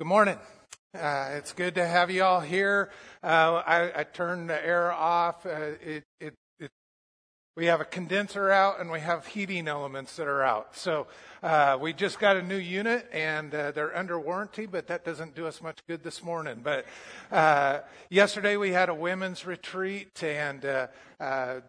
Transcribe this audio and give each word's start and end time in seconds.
Good 0.00 0.06
morning. 0.06 0.38
Uh, 0.94 1.32
it's 1.32 1.52
good 1.52 1.74
to 1.74 1.86
have 1.86 2.10
you 2.10 2.24
all 2.24 2.40
here. 2.40 2.88
Uh, 3.22 3.62
I, 3.66 4.00
I, 4.00 4.04
turned 4.04 4.48
the 4.48 4.66
air 4.66 4.90
off. 4.90 5.44
Uh, 5.44 5.72
it, 5.84 6.04
it, 6.18 6.34
it, 6.58 6.70
we 7.54 7.66
have 7.66 7.82
a 7.82 7.84
condenser 7.84 8.50
out 8.50 8.80
and 8.80 8.90
we 8.90 9.00
have 9.00 9.26
heating 9.26 9.68
elements 9.68 10.16
that 10.16 10.26
are 10.26 10.42
out. 10.42 10.74
So 10.74 11.06
uh, 11.42 11.76
we 11.78 11.92
just 11.92 12.18
got 12.18 12.38
a 12.38 12.42
new 12.42 12.56
unit 12.56 13.10
and 13.12 13.54
uh, 13.54 13.72
they're 13.72 13.94
under 13.94 14.18
warranty, 14.18 14.64
but 14.64 14.86
that 14.86 15.04
doesn't 15.04 15.34
do 15.34 15.46
us 15.46 15.60
much 15.60 15.80
good 15.86 16.02
this 16.02 16.24
morning. 16.24 16.62
But 16.64 16.86
uh, 17.30 17.80
yesterday 18.08 18.56
we 18.56 18.70
had 18.70 18.88
a 18.88 18.94
women's 18.94 19.44
retreat 19.44 20.22
and 20.24 20.62
the 20.62 20.88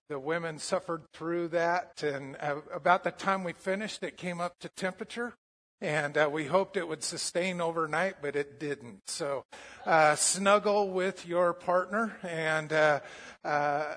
women 0.10 0.58
suffered 0.58 1.02
through 1.12 1.50
that. 1.50 2.02
And 2.02 2.38
about 2.74 3.04
the 3.04 3.12
time 3.12 3.44
we 3.44 3.52
finished, 3.52 4.02
it 4.04 4.16
came 4.16 4.40
up 4.40 4.58
to 4.62 4.70
temperature 4.70 5.34
and 5.82 6.16
uh, 6.16 6.30
we 6.32 6.46
hoped 6.46 6.78
it 6.78 6.88
would 6.88 7.04
sustain 7.04 7.60
overnight, 7.60 8.16
but 8.22 8.36
it 8.36 8.60
didn't. 8.60 9.10
So, 9.10 9.46
uh, 9.86 10.16
snuggle 10.16 10.92
with 10.92 11.26
your 11.26 11.54
partner, 11.54 12.16
and 12.22 12.72
uh, 12.72 13.00
uh 13.44 13.96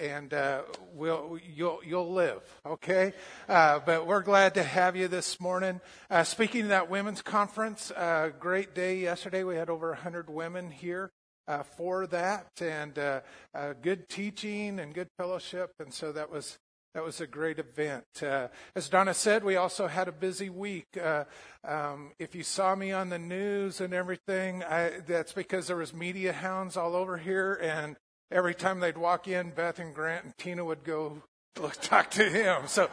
and 0.00 0.34
uh, 0.34 0.62
we'll 0.92 1.38
you'll 1.54 1.80
you'll 1.86 2.12
live. 2.12 2.42
Okay, 2.66 3.12
uh, 3.48 3.78
but 3.86 4.06
we're 4.06 4.22
glad 4.22 4.54
to 4.54 4.64
have 4.64 4.96
you 4.96 5.06
this 5.06 5.40
morning. 5.40 5.80
speaking 6.24 6.62
of 6.62 6.68
that 6.68 6.90
women's 6.90 7.22
conference, 7.22 7.92
great 8.40 8.74
day 8.74 8.98
yesterday. 8.98 9.44
We 9.44 9.54
had 9.54 9.70
over 9.70 9.94
hundred 9.94 10.28
women 10.28 10.72
here. 10.72 11.12
for 11.76 12.06
that 12.08 12.48
and 12.60 12.94
good 13.80 14.08
teaching 14.08 14.80
and 14.80 14.92
good 14.92 15.08
fellowship, 15.16 15.70
and 15.78 15.94
so 15.94 16.10
that 16.10 16.30
was 16.30 16.58
that 16.94 17.02
was 17.02 17.22
a 17.22 17.26
great 17.26 17.58
event. 17.58 18.04
Uh, 18.22 18.48
as 18.74 18.88
Donna 18.90 19.14
said, 19.14 19.44
we 19.44 19.56
also 19.56 19.86
had 19.86 20.08
a 20.08 20.12
busy 20.12 20.50
week. 20.50 20.98
Uh, 21.02 21.24
um, 21.64 22.12
if 22.18 22.34
you 22.34 22.42
saw 22.42 22.74
me 22.74 22.92
on 22.92 23.08
the 23.08 23.18
news 23.18 23.80
and 23.80 23.94
everything, 23.94 24.62
I, 24.62 25.00
that's 25.06 25.32
because 25.32 25.68
there 25.68 25.76
was 25.76 25.94
media 25.94 26.34
hounds 26.34 26.76
all 26.76 26.94
over 26.94 27.16
here, 27.16 27.58
and 27.62 27.96
every 28.30 28.54
time 28.54 28.80
they'd 28.80 28.98
walk 28.98 29.26
in, 29.26 29.50
Beth 29.50 29.78
and 29.78 29.94
Grant 29.94 30.24
and 30.24 30.36
Tina 30.36 30.64
would 30.64 30.84
go 30.84 31.22
talk 31.80 32.10
to 32.10 32.28
him. 32.28 32.66
So, 32.66 32.90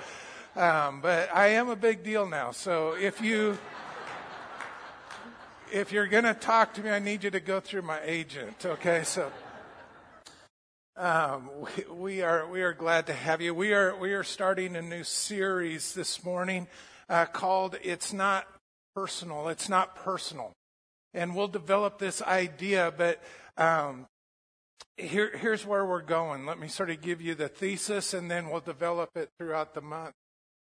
um, 0.56 1.02
but 1.02 1.30
I 1.36 1.48
am 1.48 1.70
a 1.70 1.76
big 1.76 2.02
deal 2.02 2.26
now. 2.26 2.52
So 2.52 2.94
if 2.94 3.22
you 3.22 3.58
if 5.72 5.92
you're 5.92 6.08
going 6.08 6.24
to 6.24 6.34
talk 6.34 6.74
to 6.76 6.82
me, 6.82 6.90
I 6.90 7.00
need 7.00 7.24
you 7.24 7.32
to 7.32 7.40
go 7.40 7.60
through 7.60 7.84
my 7.84 8.00
agent. 8.04 8.66
Okay, 8.66 9.04
so. 9.04 9.32
Um, 11.00 11.50
we, 11.62 11.94
we, 11.94 12.22
are 12.24 12.46
we 12.46 12.62
are 12.62 12.74
glad 12.74 13.08
to 13.08 13.14
have 13.14 13.40
you. 13.40 13.56
We 13.56 13.72
are 13.72 13.96
we 13.96 14.12
are 14.12 14.24
starting 14.24 14.76
a 14.76 14.82
new 14.82 15.06
series 15.06 15.94
this 15.94 16.26
morning 16.26 16.68
uh, 17.08 17.24
called 17.24 17.78
"It's 17.82 18.12
Not 18.12 18.46
Personal." 18.94 19.48
It's 19.48 19.70
not 19.70 19.96
personal, 19.96 20.52
and 21.14 21.38
we'll 21.38 21.48
develop 21.48 22.00
this 22.00 22.22
idea. 22.22 22.94
But 22.98 23.24
um, 23.58 24.08
here 24.98 25.32
here's 25.38 25.66
where 25.66 25.86
we're 25.86 26.02
going. 26.02 26.46
Let 26.46 26.60
me 26.60 26.68
sort 26.68 26.90
of 26.90 27.00
give 27.00 27.22
you 27.22 27.34
the 27.34 27.48
thesis, 27.48 28.14
and 28.14 28.30
then 28.30 28.50
we'll 28.50 28.60
develop 28.60 29.16
it 29.16 29.30
throughout 29.38 29.76
the 29.76 29.82
month. 29.82 30.16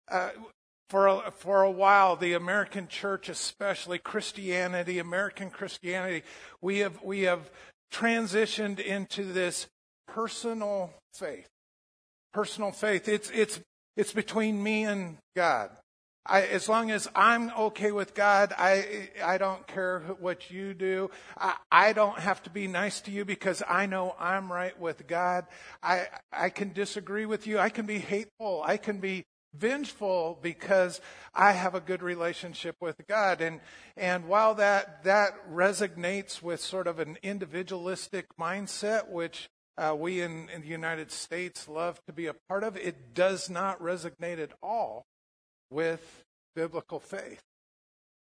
Uh, 0.09 0.31
for 0.89 1.05
a, 1.05 1.31
for 1.35 1.61
a 1.61 1.69
while, 1.69 2.15
the 2.15 2.33
American 2.33 2.87
church, 2.87 3.29
especially 3.29 3.99
Christianity, 3.99 4.97
American 4.97 5.51
Christianity, 5.51 6.23
we 6.61 6.79
have 6.79 6.99
we 7.03 7.21
have 7.21 7.51
transitioned 7.93 8.79
into 8.79 9.23
this 9.23 9.67
personal 10.07 10.93
faith. 11.13 11.47
Personal 12.33 12.71
faith. 12.71 13.07
It's, 13.07 13.29
it's, 13.31 13.59
it's 13.95 14.13
between 14.13 14.61
me 14.61 14.83
and 14.83 15.17
God. 15.35 15.71
I, 16.27 16.41
as 16.41 16.67
long 16.67 16.89
as 16.89 17.07
I'm 17.15 17.51
okay 17.51 17.91
with 17.91 18.15
God, 18.15 18.51
I, 18.57 19.09
I 19.23 19.37
don't 19.37 19.65
care 19.67 19.99
what 20.19 20.49
you 20.49 20.73
do. 20.73 21.11
I, 21.37 21.55
I 21.71 21.93
don't 21.93 22.17
have 22.17 22.41
to 22.43 22.49
be 22.49 22.67
nice 22.67 22.99
to 23.01 23.11
you 23.11 23.25
because 23.25 23.61
I 23.67 23.85
know 23.85 24.15
I'm 24.19 24.51
right 24.51 24.77
with 24.79 25.05
God. 25.05 25.45
I, 25.83 26.07
I 26.33 26.49
can 26.49 26.73
disagree 26.73 27.27
with 27.27 27.45
you. 27.45 27.59
I 27.59 27.69
can 27.69 27.85
be 27.85 27.99
hateful. 27.99 28.63
I 28.65 28.77
can 28.77 28.99
be 28.99 29.23
vengeful 29.53 30.39
because 30.41 30.99
I 31.33 31.51
have 31.51 31.75
a 31.75 31.79
good 31.79 32.01
relationship 32.01 32.75
with 32.81 32.95
God. 33.07 33.39
And, 33.39 33.61
and 33.95 34.27
while 34.27 34.55
that, 34.55 35.03
that 35.03 35.33
resonates 35.49 36.41
with 36.41 36.59
sort 36.59 36.87
of 36.87 36.97
an 36.97 37.17
individualistic 37.21 38.25
mindset, 38.39 39.09
which 39.09 39.47
uh, 39.77 39.95
we 39.97 40.21
in, 40.21 40.49
in 40.49 40.61
the 40.61 40.67
United 40.67 41.11
States 41.11 41.67
love 41.67 41.99
to 42.05 42.13
be 42.13 42.27
a 42.27 42.35
part 42.47 42.63
of, 42.63 42.77
it 42.77 43.13
does 43.13 43.49
not 43.49 43.81
resonate 43.81 44.39
at 44.39 44.51
all 44.61 45.05
with 45.69 46.23
biblical 46.55 46.99
faith. 46.99 47.41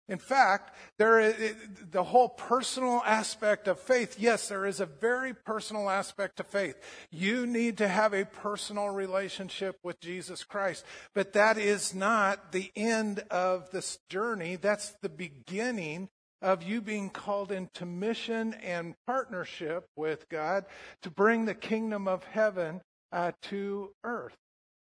In 0.10 0.18
fact, 0.18 0.76
there 0.98 1.20
is, 1.20 1.56
the 1.90 2.04
whole 2.04 2.28
personal 2.28 3.02
aspect 3.06 3.70
of 3.70 3.80
faith, 3.80 4.18
yes, 4.20 4.50
there 4.50 4.66
is 4.66 4.82
a 4.82 4.86
very 4.86 5.34
personal 5.34 5.90
aspect 5.90 6.38
to 6.38 6.44
faith. 6.44 6.76
You 7.10 7.48
need 7.48 7.78
to 7.78 7.88
have 7.88 8.14
a 8.14 8.26
personal 8.26 8.90
relationship 8.90 9.78
with 9.82 10.02
Jesus 10.02 10.44
Christ. 10.44 10.84
But 11.16 11.34
that 11.34 11.58
is 11.58 11.96
not 11.96 12.52
the 12.52 12.70
end 12.76 13.20
of 13.32 13.72
this 13.72 13.98
journey. 14.10 14.58
That's 14.58 14.94
the 15.02 15.10
beginning 15.10 16.10
of 16.44 16.62
you 16.62 16.82
being 16.82 17.10
called 17.10 17.52
into 17.52 17.86
mission 17.86 18.54
and 18.56 18.94
partnership 19.08 19.86
with 19.96 20.28
God 20.30 20.66
to 21.02 21.10
bring 21.10 21.46
the 21.46 21.56
kingdom 21.56 22.08
of 22.08 22.24
heaven 22.26 22.82
uh, 23.12 23.32
to 23.44 23.92
earth. 24.04 24.36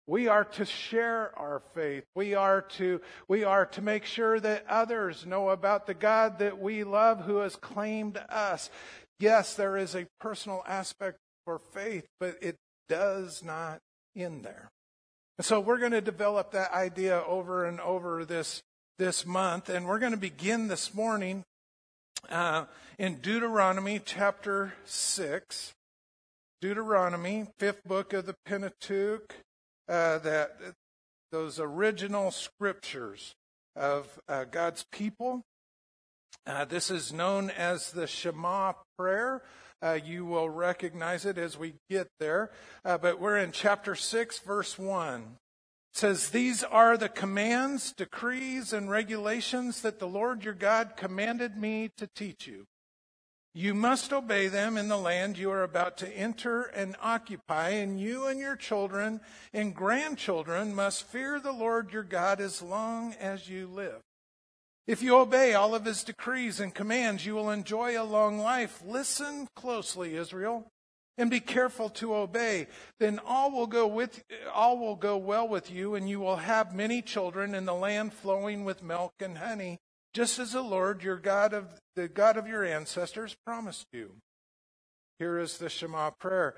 We 0.07 0.29
are 0.29 0.45
to 0.45 0.65
share 0.65 1.37
our 1.39 1.63
faith. 1.75 2.05
We 2.15 2.35
are 2.35 2.63
to, 2.63 3.01
we 3.29 3.45
are 3.45 3.67
to 3.67 3.83
make 3.83 4.05
sure 4.05 4.39
that 4.41 4.67
others 4.69 5.27
know 5.27 5.49
about 5.49 5.87
the 5.87 5.95
God 5.95 6.39
that 6.39 6.59
we 6.59 6.85
love 6.85 7.23
who 7.23 7.39
has 7.39 7.57
claimed 7.57 8.19
us. 8.29 8.71
Yes, 9.19 9.55
there 9.55 9.77
is 9.77 9.95
a 9.95 10.07
personal 10.21 10.63
aspect 10.67 11.19
for 11.45 11.59
faith, 11.59 12.07
but 12.21 12.37
it 12.41 12.57
does 12.89 13.43
not 13.43 13.81
end 14.17 14.45
there. 14.45 14.71
And 15.39 15.45
so 15.45 15.61
we're 15.61 15.79
going 15.79 15.93
to 15.93 16.01
develop 16.01 16.53
that 16.53 16.73
idea 16.73 17.23
over 17.27 17.65
and 17.65 17.81
over 17.81 18.25
this 18.25 18.63
this 18.99 19.25
month, 19.25 19.69
and 19.69 19.87
we're 19.87 20.01
going 20.01 20.13
to 20.13 20.19
begin 20.19 20.67
this 20.67 20.93
morning 20.93 21.45
uh, 22.31 22.65
in 22.99 23.15
Deuteronomy 23.21 24.01
chapter 24.05 24.75
6. 24.85 25.73
Deuteronomy, 26.61 27.47
fifth 27.59 27.85
book 27.85 28.13
of 28.13 28.27
the 28.27 28.35
Pentateuch, 28.45 29.37
uh, 29.89 30.19
that 30.19 30.57
those 31.31 31.61
original 31.61 32.33
scriptures 32.33 33.37
of 33.77 34.19
uh, 34.29 34.43
God's 34.43 34.85
people. 34.91 35.43
Uh, 36.45 36.65
this 36.65 36.91
is 36.91 37.13
known 37.13 37.51
as 37.51 37.93
the 37.93 38.09
Shema 38.09 38.73
prayer. 38.99 39.43
Uh, 39.81 39.97
you 40.05 40.25
will 40.25 40.51
recognize 40.51 41.25
it 41.25 41.39
as 41.39 41.57
we 41.57 41.75
get 41.89 42.09
there. 42.19 42.51
Uh, 42.85 42.99
but 42.99 43.21
we're 43.21 43.37
in 43.37 43.53
chapter 43.53 43.95
6, 43.95 44.41
verse 44.41 44.77
1 44.77 45.37
says, 45.99 46.31
These 46.31 46.63
are 46.63 46.97
the 46.97 47.09
commands, 47.09 47.93
decrees, 47.93 48.73
and 48.73 48.89
regulations 48.89 49.83
that 49.83 49.99
the 49.99 50.07
Lord 50.07 50.45
your 50.45 50.55
God 50.55 50.93
commanded 50.97 51.57
me 51.57 51.91
to 51.97 52.07
teach 52.07 52.47
you. 52.47 52.67
You 53.53 53.75
must 53.75 54.13
obey 54.13 54.47
them 54.47 54.77
in 54.77 54.89
the 54.89 54.97
land 54.97 55.37
you 55.37 55.51
are 55.51 55.65
about 55.65 55.97
to 55.99 56.17
enter 56.17 56.63
and 56.63 56.95
occupy, 57.03 57.71
and 57.71 58.01
you 58.01 58.27
and 58.27 58.39
your 58.39 58.55
children 58.55 59.21
and 59.53 59.75
grandchildren 59.75 60.75
must 60.75 61.03
fear 61.03 61.41
the 61.41 61.53
Lord 61.53 61.93
your 61.93 62.05
God 62.05 62.41
as 62.41 62.63
long 62.63 63.15
as 63.15 63.49
you 63.49 63.67
live. 63.67 64.01
If 64.87 65.03
you 65.03 65.17
obey 65.17 65.55
all 65.55 65.75
of 65.75 65.85
his 65.85 66.05
decrees 66.05 66.61
and 66.61 66.73
commands, 66.73 67.27
you 67.27 67.35
will 67.35 67.51
enjoy 67.51 68.01
a 68.01 68.05
long 68.05 68.39
life. 68.39 68.81
Listen 68.87 69.49
closely, 69.57 70.15
Israel 70.15 70.71
and 71.19 71.31
be 71.31 71.41
careful 71.41 71.91
to 71.91 72.15
obey 72.15 72.67
then 73.01 73.21
all 73.27 73.51
will 73.51 73.67
go 73.67 73.87
with 73.87 74.23
all 74.55 74.79
will 74.79 74.97
go 74.97 75.17
well 75.17 75.47
with 75.47 75.71
you 75.71 75.95
and 75.95 76.09
you 76.09 76.21
will 76.21 76.37
have 76.37 76.75
many 76.75 77.03
children 77.03 77.55
in 77.55 77.67
the 77.67 77.75
land 77.75 78.15
flowing 78.15 78.65
with 78.65 78.83
milk 78.83 79.13
and 79.21 79.39
honey 79.39 79.79
just 80.15 80.39
as 80.39 80.53
the 80.53 80.63
lord 80.63 81.03
your 81.03 81.17
god 81.19 81.53
of 81.53 81.67
the 81.99 82.09
god 82.09 82.37
of 82.37 82.47
your 82.47 82.65
ancestors 82.65 83.37
promised 83.45 83.87
you. 83.93 84.13
Here 85.19 85.39
is 85.39 85.59
the 85.59 85.69
shema 85.69 86.11
prayer. 86.11 86.55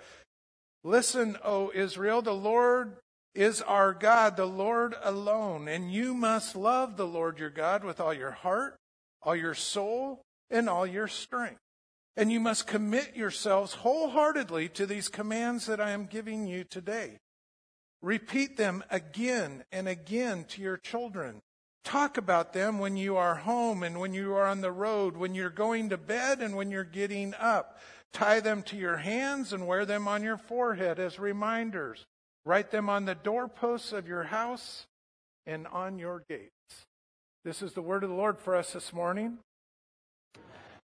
Listen 0.84 1.38
o 1.42 1.72
israel 1.74 2.20
the 2.20 2.34
lord 2.34 2.96
is 3.34 3.62
our 3.62 3.94
god 3.94 4.36
the 4.36 4.46
lord 4.46 4.94
alone 5.02 5.66
and 5.66 5.90
you 5.90 6.12
must 6.12 6.54
love 6.54 6.96
the 6.96 7.06
lord 7.06 7.38
your 7.38 7.50
god 7.50 7.84
with 7.84 8.00
all 8.00 8.12
your 8.12 8.32
heart 8.32 8.76
all 9.22 9.36
your 9.36 9.54
soul 9.54 10.20
and 10.50 10.68
all 10.68 10.86
your 10.86 11.08
strength 11.08 11.60
and 12.16 12.30
you 12.30 12.40
must 12.40 12.66
commit 12.66 13.16
yourselves 13.16 13.74
wholeheartedly 13.74 14.68
to 14.70 14.86
these 14.86 15.08
commands 15.08 15.66
that 15.66 15.80
I 15.80 15.90
am 15.90 16.06
giving 16.06 16.46
you 16.46 16.64
today. 16.64 17.18
Repeat 18.02 18.56
them 18.56 18.82
again 18.90 19.64
and 19.70 19.86
again 19.86 20.44
to 20.50 20.62
your 20.62 20.76
children. 20.76 21.40
Talk 21.84 22.16
about 22.16 22.52
them 22.52 22.78
when 22.78 22.96
you 22.96 23.16
are 23.16 23.36
home 23.36 23.82
and 23.82 24.00
when 24.00 24.12
you 24.12 24.34
are 24.34 24.46
on 24.46 24.60
the 24.60 24.72
road, 24.72 25.16
when 25.16 25.34
you're 25.34 25.50
going 25.50 25.88
to 25.90 25.96
bed 25.96 26.40
and 26.40 26.56
when 26.56 26.70
you're 26.70 26.84
getting 26.84 27.34
up. 27.34 27.78
Tie 28.12 28.40
them 28.40 28.62
to 28.64 28.76
your 28.76 28.98
hands 28.98 29.52
and 29.52 29.66
wear 29.66 29.84
them 29.84 30.08
on 30.08 30.22
your 30.22 30.36
forehead 30.36 30.98
as 30.98 31.18
reminders. 31.18 32.06
Write 32.44 32.70
them 32.70 32.88
on 32.88 33.04
the 33.04 33.14
doorposts 33.14 33.92
of 33.92 34.08
your 34.08 34.24
house 34.24 34.86
and 35.46 35.66
on 35.68 35.98
your 35.98 36.24
gates. 36.28 36.50
This 37.44 37.62
is 37.62 37.72
the 37.72 37.82
word 37.82 38.02
of 38.02 38.10
the 38.10 38.16
Lord 38.16 38.38
for 38.38 38.54
us 38.56 38.72
this 38.72 38.92
morning. 38.92 39.38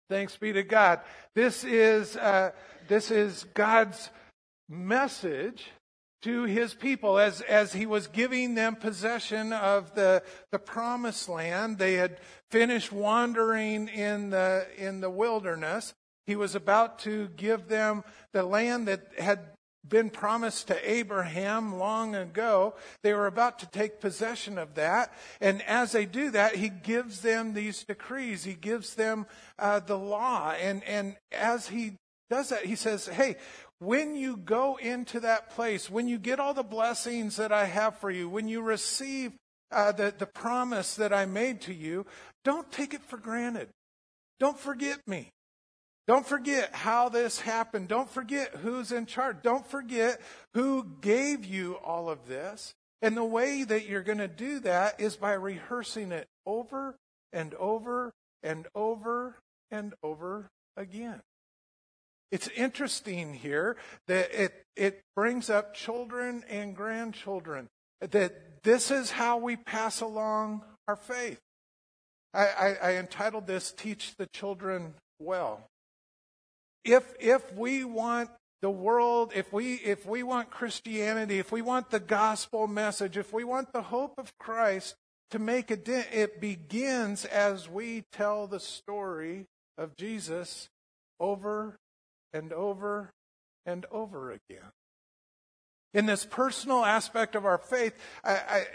Thanks 0.09 0.37
be 0.37 0.53
to 0.53 0.63
God. 0.63 1.01
This 1.35 1.65
is, 1.65 2.17
uh, 2.17 2.53
this 2.87 3.11
is 3.11 3.45
God's 3.55 4.11
message 4.69 5.67
to 6.23 6.45
his 6.45 6.75
people 6.75 7.19
as, 7.19 7.41
as 7.41 7.73
he 7.73 7.87
was 7.87 8.07
giving 8.07 8.55
them 8.55 8.77
possession 8.77 9.53
of 9.53 9.95
the, 9.95 10.23
the 10.53 10.59
promised 10.59 11.29
land. 11.29 11.79
They 11.79 11.95
had 11.95 12.19
finished 12.51 12.93
wandering 12.93 13.89
in 13.89 14.31
the, 14.31 14.67
in 14.77 15.01
the 15.01 15.11
wilderness. 15.11 15.93
He 16.27 16.37
was 16.37 16.55
about 16.55 17.01
to 17.01 17.29
give 17.37 17.69
them 17.69 18.05
the 18.33 18.45
land 18.45 18.89
that 18.89 19.07
had 19.19 19.41
been 19.89 20.11
promised 20.11 20.69
to 20.69 20.91
Abraham 20.91 21.79
long 21.79 22.15
ago. 22.15 22.75
They 23.03 23.13
were 23.13 23.27
about 23.27 23.59
to 23.61 23.67
take 23.67 24.01
possession 24.01 24.59
of 24.59 24.75
that. 24.75 25.13
And 25.41 25.63
as 25.63 25.93
they 25.93 26.07
do 26.07 26.31
that, 26.31 26.57
he 26.57 26.69
gives 26.69 27.21
them 27.21 27.55
these 27.55 27.85
decrees. 27.85 28.45
He 28.45 28.55
gives 28.55 28.95
them 28.95 29.27
uh, 29.59 29.81
the 29.81 29.99
law. 29.99 30.53
And, 30.53 30.83
and 30.85 31.17
as 31.33 31.69
he 31.69 31.97
does 32.31 32.49
that, 32.49 32.65
he 32.65 32.77
says, 32.77 33.07
hey, 33.07 33.37
when 33.79 34.17
you 34.17 34.37
go 34.37 34.77
into 34.77 35.21
that 35.21 35.51
place, 35.51 35.91
when 35.91 36.09
you 36.09 36.19
get 36.19 36.41
all 36.41 36.55
the 36.55 36.63
blessings 36.63 37.37
that 37.37 37.53
I 37.53 37.67
have 37.67 37.99
for 37.99 38.11
you, 38.11 38.29
when 38.29 38.49
you 38.49 38.63
receive 38.63 39.33
uh, 39.71 39.93
the, 39.93 40.15
the 40.17 40.27
promise 40.27 40.95
that 40.97 41.13
I 41.13 41.27
made 41.27 41.61
to 41.63 41.75
you, 41.75 42.07
don't 42.45 42.71
take 42.73 42.95
it 42.95 43.03
for 43.03 43.19
granted. 43.19 43.69
Don't 44.39 44.59
forget 44.59 45.01
me. 45.07 45.31
Don't 46.07 46.27
forget 46.27 46.73
how 46.73 47.09
this 47.09 47.41
happened. 47.41 47.89
Don't 47.89 48.09
forget 48.09 48.55
who's 48.57 48.93
in 48.93 49.07
charge. 49.07 49.39
Don't 49.43 49.67
forget 49.67 50.21
who 50.55 50.87
gave 51.01 51.45
you 51.45 51.75
all 51.85 52.09
of 52.09 52.29
this. 52.29 52.75
And 53.03 53.17
the 53.17 53.25
way 53.25 53.65
that 53.65 53.87
you're 53.87 54.03
going 54.03 54.19
to 54.19 54.29
do 54.29 54.61
that 54.61 55.01
is 55.01 55.17
by 55.17 55.33
rehearsing 55.33 56.13
it 56.13 56.29
over 56.47 56.97
and 57.33 57.55
over 57.55 58.13
and 58.43 58.67
over 58.75 59.37
and 59.71 59.95
over 60.03 60.49
again. 60.77 61.21
It's 62.31 62.49
interesting 62.49 63.35
here 63.35 63.77
that 64.07 64.33
it, 64.33 64.65
it 64.77 65.03
brings 65.15 65.51
up 65.51 65.75
children 65.75 66.45
and 66.49 66.75
grandchildren, 66.75 67.69
that 68.01 68.63
this 68.63 68.91
is 68.91 69.11
how 69.11 69.39
we 69.39 69.57
pass 69.57 70.01
along 70.01 70.63
our 70.89 70.97
faith. 70.97 71.41
I, 72.33 72.47
I, 72.47 72.77
I 72.83 72.95
entitled 72.97 73.47
this 73.47 73.73
Teach 73.73 74.15
the 74.17 74.27
Children 74.27 74.95
Well 75.19 75.69
if 76.87 77.15
if 77.21 77.53
we 77.53 77.85
want 77.85 78.31
the 78.63 78.71
world, 78.71 79.33
if 79.35 79.53
we 79.53 79.75
if 79.75 80.07
we 80.07 80.23
want 80.23 80.51
Christianity, 80.51 81.39
if 81.39 81.53
we 81.53 81.63
want 81.63 81.91
the 81.91 82.01
gospel 82.01 82.67
message, 82.67 83.17
if 83.17 83.33
we 83.33 83.45
want 83.45 83.73
the 83.73 83.83
hope 83.83 84.15
of 84.19 84.37
Christ 84.39 84.95
to 85.31 85.39
make 85.39 85.71
a 85.71 85.77
dent, 85.77 86.09
it 86.13 86.41
begins 86.41 87.25
as 87.25 87.69
we 87.69 88.05
tell 88.13 88.47
the 88.47 88.61
story 88.61 89.47
of 89.77 89.97
Jesus 89.97 90.69
over 91.19 91.77
and 92.33 92.53
over 92.53 93.11
and 93.67 93.85
over 93.91 94.31
again. 94.31 94.71
In 95.93 96.07
this 96.07 96.25
personal 96.25 96.85
aspect 96.85 97.35
of 97.35 97.45
our 97.45 97.59
faith, 97.59 97.95
I, 98.23 98.31
I, 98.31 98.67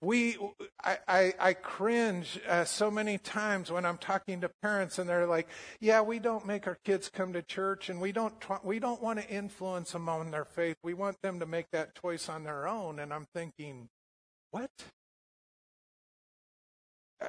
we 0.00 0.36
I, 0.82 0.98
I, 1.08 1.34
I 1.40 1.52
cringe 1.54 2.38
uh, 2.48 2.64
so 2.64 2.90
many 2.90 3.18
times 3.18 3.70
when 3.70 3.84
I'm 3.84 3.98
talking 3.98 4.40
to 4.42 4.50
parents 4.62 4.98
and 4.98 5.08
they're 5.08 5.26
like, 5.26 5.48
"Yeah, 5.80 6.02
we 6.02 6.20
don't 6.20 6.46
make 6.46 6.66
our 6.66 6.78
kids 6.84 7.08
come 7.08 7.32
to 7.32 7.42
church, 7.42 7.88
and 7.88 8.00
we 8.00 8.12
don't 8.12 8.34
we 8.64 8.78
don't 8.78 9.02
want 9.02 9.20
to 9.20 9.28
influence 9.28 9.92
them 9.92 10.08
on 10.08 10.30
their 10.30 10.44
faith. 10.44 10.76
We 10.84 10.94
want 10.94 11.20
them 11.22 11.40
to 11.40 11.46
make 11.46 11.70
that 11.72 12.00
choice 12.00 12.28
on 12.28 12.44
their 12.44 12.68
own." 12.68 13.00
And 13.00 13.12
I'm 13.12 13.26
thinking, 13.34 13.88
what? 14.52 14.70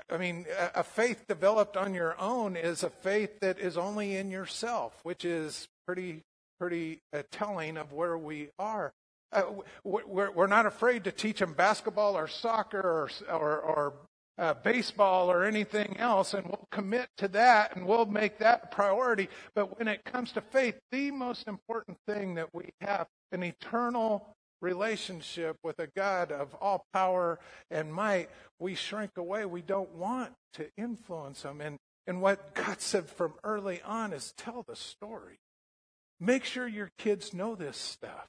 I 0.08 0.18
mean, 0.18 0.46
a 0.76 0.84
faith 0.84 1.26
developed 1.28 1.76
on 1.76 1.96
your 1.96 2.20
own 2.22 2.56
is 2.56 2.84
a 2.84 2.92
faith 2.92 3.40
that 3.42 3.58
is 3.58 3.76
only 3.76 4.16
in 4.16 4.30
yourself, 4.30 5.00
which 5.02 5.26
is 5.26 5.68
pretty 5.88 6.22
pretty 6.60 7.02
uh, 7.14 7.24
telling 7.32 7.78
of 7.78 7.94
where 7.94 8.18
we 8.18 8.50
are. 8.60 8.94
Uh, 9.32 9.44
we're, 9.84 10.32
we're, 10.32 10.48
not 10.48 10.66
afraid 10.66 11.04
to 11.04 11.12
teach 11.12 11.40
them 11.40 11.54
basketball 11.54 12.18
or 12.18 12.28
soccer 12.28 12.80
or, 12.80 13.10
or, 13.32 13.60
or 13.60 13.94
uh, 14.40 14.54
baseball 14.56 15.30
or 15.30 15.44
anything 15.44 15.98
else, 15.98 16.34
and 16.34 16.46
we'll 16.48 16.68
commit 16.72 17.10
to 17.18 17.28
that 17.28 17.76
and 17.76 17.86
we'll 17.86 18.06
make 18.06 18.40
that 18.40 18.62
a 18.64 18.68
priority. 18.68 19.30
But 19.54 19.78
when 19.78 19.88
it 19.88 20.04
comes 20.06 20.32
to 20.32 20.42
faith, 20.42 20.80
the 20.92 21.12
most 21.12 21.48
important 21.48 21.98
thing 22.08 22.36
that 22.36 22.50
we 22.54 22.70
have 22.82 23.08
an 23.32 23.44
eternal 23.44 24.34
relationship 24.62 25.58
with 25.64 25.80
a 25.80 25.88
God 25.88 26.32
of 26.32 26.56
all 26.56 26.86
power 26.94 27.40
and 27.70 27.94
might, 27.94 28.30
we 28.60 28.76
shrink 28.76 29.18
away. 29.18 29.46
We 29.46 29.62
don't 29.62 29.94
want 29.94 30.32
to 30.54 30.70
influence 30.78 31.44
them. 31.44 31.62
And, 31.62 31.78
and 32.08 32.22
what 32.22 32.56
God 32.56 32.82
said 32.82 33.08
from 33.10 33.34
early 33.44 33.82
on 33.84 34.14
is 34.14 34.34
tell 34.38 34.64
the 34.68 34.76
story. 34.76 35.38
Make 36.20 36.44
sure 36.44 36.68
your 36.68 36.92
kids 36.98 37.34
know 37.34 37.56
this 37.56 37.78
stuff. 37.78 38.28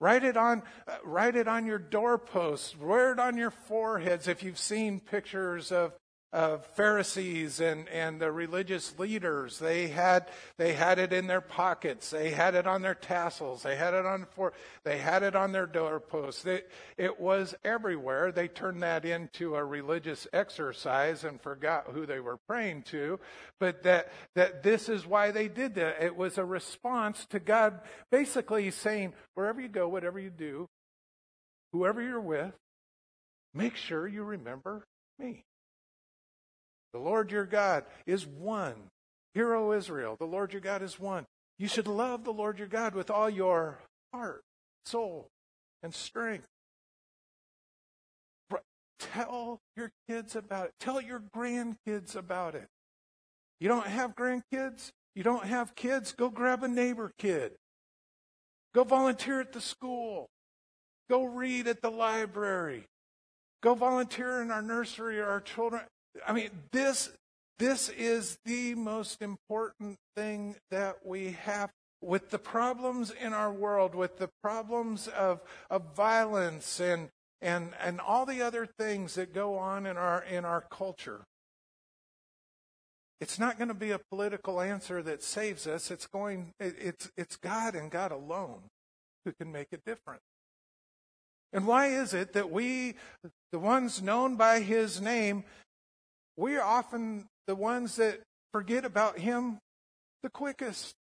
Write 0.00 0.24
it 0.24 0.36
on, 0.36 0.62
uh, 0.86 0.96
write 1.04 1.36
it 1.36 1.48
on 1.48 1.66
your 1.66 1.78
doorposts. 1.78 2.76
Wear 2.76 3.12
it 3.12 3.18
on 3.18 3.36
your 3.36 3.50
foreheads. 3.50 4.28
If 4.28 4.42
you've 4.42 4.58
seen 4.58 5.00
pictures 5.00 5.70
of 5.72 5.92
Pharisees 6.74 7.60
and, 7.60 7.88
and 7.90 8.20
the 8.20 8.32
religious 8.32 8.98
leaders. 8.98 9.60
They 9.60 9.86
had, 9.86 10.28
they 10.58 10.72
had 10.72 10.98
it 10.98 11.12
in 11.12 11.28
their 11.28 11.40
pockets. 11.40 12.10
They 12.10 12.30
had 12.30 12.56
it 12.56 12.66
on 12.66 12.82
their 12.82 12.96
tassels. 12.96 13.62
They 13.62 13.76
had 13.76 13.94
it 13.94 14.04
on 14.04 14.26
for, 14.34 14.52
they 14.82 14.98
had 14.98 15.22
it 15.22 15.36
on 15.36 15.52
their 15.52 15.66
doorposts. 15.66 16.44
It, 16.44 16.68
it 16.98 17.20
was 17.20 17.54
everywhere. 17.64 18.32
They 18.32 18.48
turned 18.48 18.82
that 18.82 19.04
into 19.04 19.54
a 19.54 19.64
religious 19.64 20.26
exercise 20.32 21.22
and 21.22 21.40
forgot 21.40 21.86
who 21.92 22.04
they 22.04 22.18
were 22.18 22.38
praying 22.48 22.82
to. 22.86 23.20
But 23.60 23.84
that, 23.84 24.12
that 24.34 24.64
this 24.64 24.88
is 24.88 25.06
why 25.06 25.30
they 25.30 25.46
did 25.46 25.76
that. 25.76 26.02
It 26.02 26.16
was 26.16 26.36
a 26.36 26.44
response 26.44 27.26
to 27.26 27.38
God 27.38 27.80
basically 28.10 28.68
saying, 28.72 29.12
wherever 29.34 29.60
you 29.60 29.68
go, 29.68 29.88
whatever 29.88 30.18
you 30.18 30.30
do, 30.30 30.68
whoever 31.72 32.02
you're 32.02 32.20
with, 32.20 32.54
make 33.54 33.76
sure 33.76 34.08
you 34.08 34.24
remember 34.24 34.84
me. 35.16 35.44
The 36.94 37.00
Lord 37.00 37.32
your 37.32 37.44
God 37.44 37.84
is 38.06 38.24
one. 38.24 38.74
Hear, 39.34 39.52
O 39.52 39.72
Israel, 39.72 40.14
the 40.16 40.26
Lord 40.26 40.52
your 40.52 40.60
God 40.60 40.80
is 40.80 41.00
one. 41.00 41.26
You 41.58 41.66
should 41.66 41.88
love 41.88 42.22
the 42.22 42.32
Lord 42.32 42.56
your 42.56 42.68
God 42.68 42.94
with 42.94 43.10
all 43.10 43.28
your 43.28 43.80
heart, 44.12 44.42
soul, 44.86 45.26
and 45.82 45.92
strength. 45.92 46.46
Tell 49.00 49.60
your 49.76 49.90
kids 50.08 50.36
about 50.36 50.66
it. 50.66 50.72
Tell 50.78 51.00
your 51.00 51.20
grandkids 51.36 52.14
about 52.14 52.54
it. 52.54 52.68
You 53.58 53.66
don't 53.66 53.88
have 53.88 54.14
grandkids? 54.14 54.90
You 55.16 55.24
don't 55.24 55.44
have 55.44 55.74
kids? 55.74 56.12
Go 56.12 56.30
grab 56.30 56.62
a 56.62 56.68
neighbor 56.68 57.10
kid. 57.18 57.54
Go 58.72 58.84
volunteer 58.84 59.40
at 59.40 59.52
the 59.52 59.60
school. 59.60 60.28
Go 61.10 61.24
read 61.24 61.66
at 61.66 61.82
the 61.82 61.90
library. 61.90 62.84
Go 63.64 63.74
volunteer 63.74 64.40
in 64.42 64.52
our 64.52 64.62
nursery 64.62 65.18
or 65.18 65.26
our 65.26 65.40
children. 65.40 65.82
I 66.26 66.32
mean, 66.32 66.50
this, 66.72 67.10
this 67.58 67.88
is 67.88 68.38
the 68.44 68.74
most 68.74 69.22
important 69.22 69.96
thing 70.16 70.56
that 70.70 71.04
we 71.04 71.32
have 71.32 71.70
with 72.00 72.30
the 72.30 72.38
problems 72.38 73.10
in 73.10 73.32
our 73.32 73.52
world, 73.52 73.94
with 73.94 74.18
the 74.18 74.28
problems 74.42 75.08
of, 75.08 75.40
of 75.70 75.94
violence 75.94 76.78
and, 76.80 77.08
and, 77.40 77.70
and 77.82 78.00
all 78.00 78.26
the 78.26 78.42
other 78.42 78.66
things 78.66 79.14
that 79.14 79.32
go 79.32 79.56
on 79.56 79.86
in 79.86 79.96
our, 79.96 80.22
in 80.22 80.44
our 80.44 80.64
culture. 80.70 81.22
It's 83.20 83.38
not 83.38 83.56
going 83.56 83.68
to 83.68 83.74
be 83.74 83.90
a 83.90 84.00
political 84.10 84.60
answer 84.60 85.02
that 85.02 85.22
saves 85.22 85.66
us. 85.66 85.90
It's 85.90 86.06
going, 86.06 86.52
it's, 86.60 87.10
it's 87.16 87.36
God 87.36 87.74
and 87.74 87.90
God 87.90 88.12
alone 88.12 88.64
who 89.24 89.32
can 89.32 89.50
make 89.50 89.68
a 89.72 89.78
difference. 89.78 90.20
And 91.52 91.66
why 91.66 91.86
is 91.86 92.12
it 92.12 92.32
that 92.32 92.50
we, 92.50 92.96
the 93.52 93.60
ones 93.60 94.02
known 94.02 94.34
by 94.34 94.60
his 94.60 95.00
name, 95.00 95.44
we 96.36 96.56
are 96.56 96.64
often 96.64 97.26
the 97.46 97.54
ones 97.54 97.96
that 97.96 98.20
forget 98.52 98.84
about 98.84 99.18
Him 99.18 99.58
the 100.22 100.30
quickest. 100.30 100.94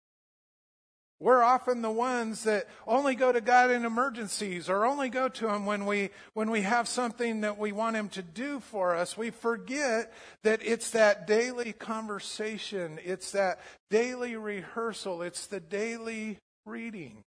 We're 1.20 1.42
often 1.42 1.82
the 1.82 1.90
ones 1.90 2.44
that 2.44 2.68
only 2.86 3.16
go 3.16 3.32
to 3.32 3.40
God 3.40 3.72
in 3.72 3.86
emergencies 3.86 4.68
or 4.68 4.86
only 4.86 5.08
go 5.08 5.30
to 5.30 5.48
Him 5.48 5.66
when 5.66 5.86
we, 5.86 6.10
when 6.34 6.52
we 6.52 6.64
have 6.64 6.86
something 6.88 7.42
that 7.42 7.58
we 7.58 7.72
want 7.72 7.96
Him 7.96 8.10
to 8.10 8.22
do 8.22 8.60
for 8.60 8.94
us. 8.94 9.18
We 9.18 9.30
forget 9.30 10.12
that 10.44 10.60
it's 10.62 10.92
that 10.92 11.26
daily 11.26 11.72
conversation. 11.72 13.00
It's 13.02 13.32
that 13.32 13.62
daily 13.90 14.36
rehearsal. 14.36 15.22
It's 15.22 15.48
the 15.48 15.62
daily 15.62 16.40
reading. 16.66 17.24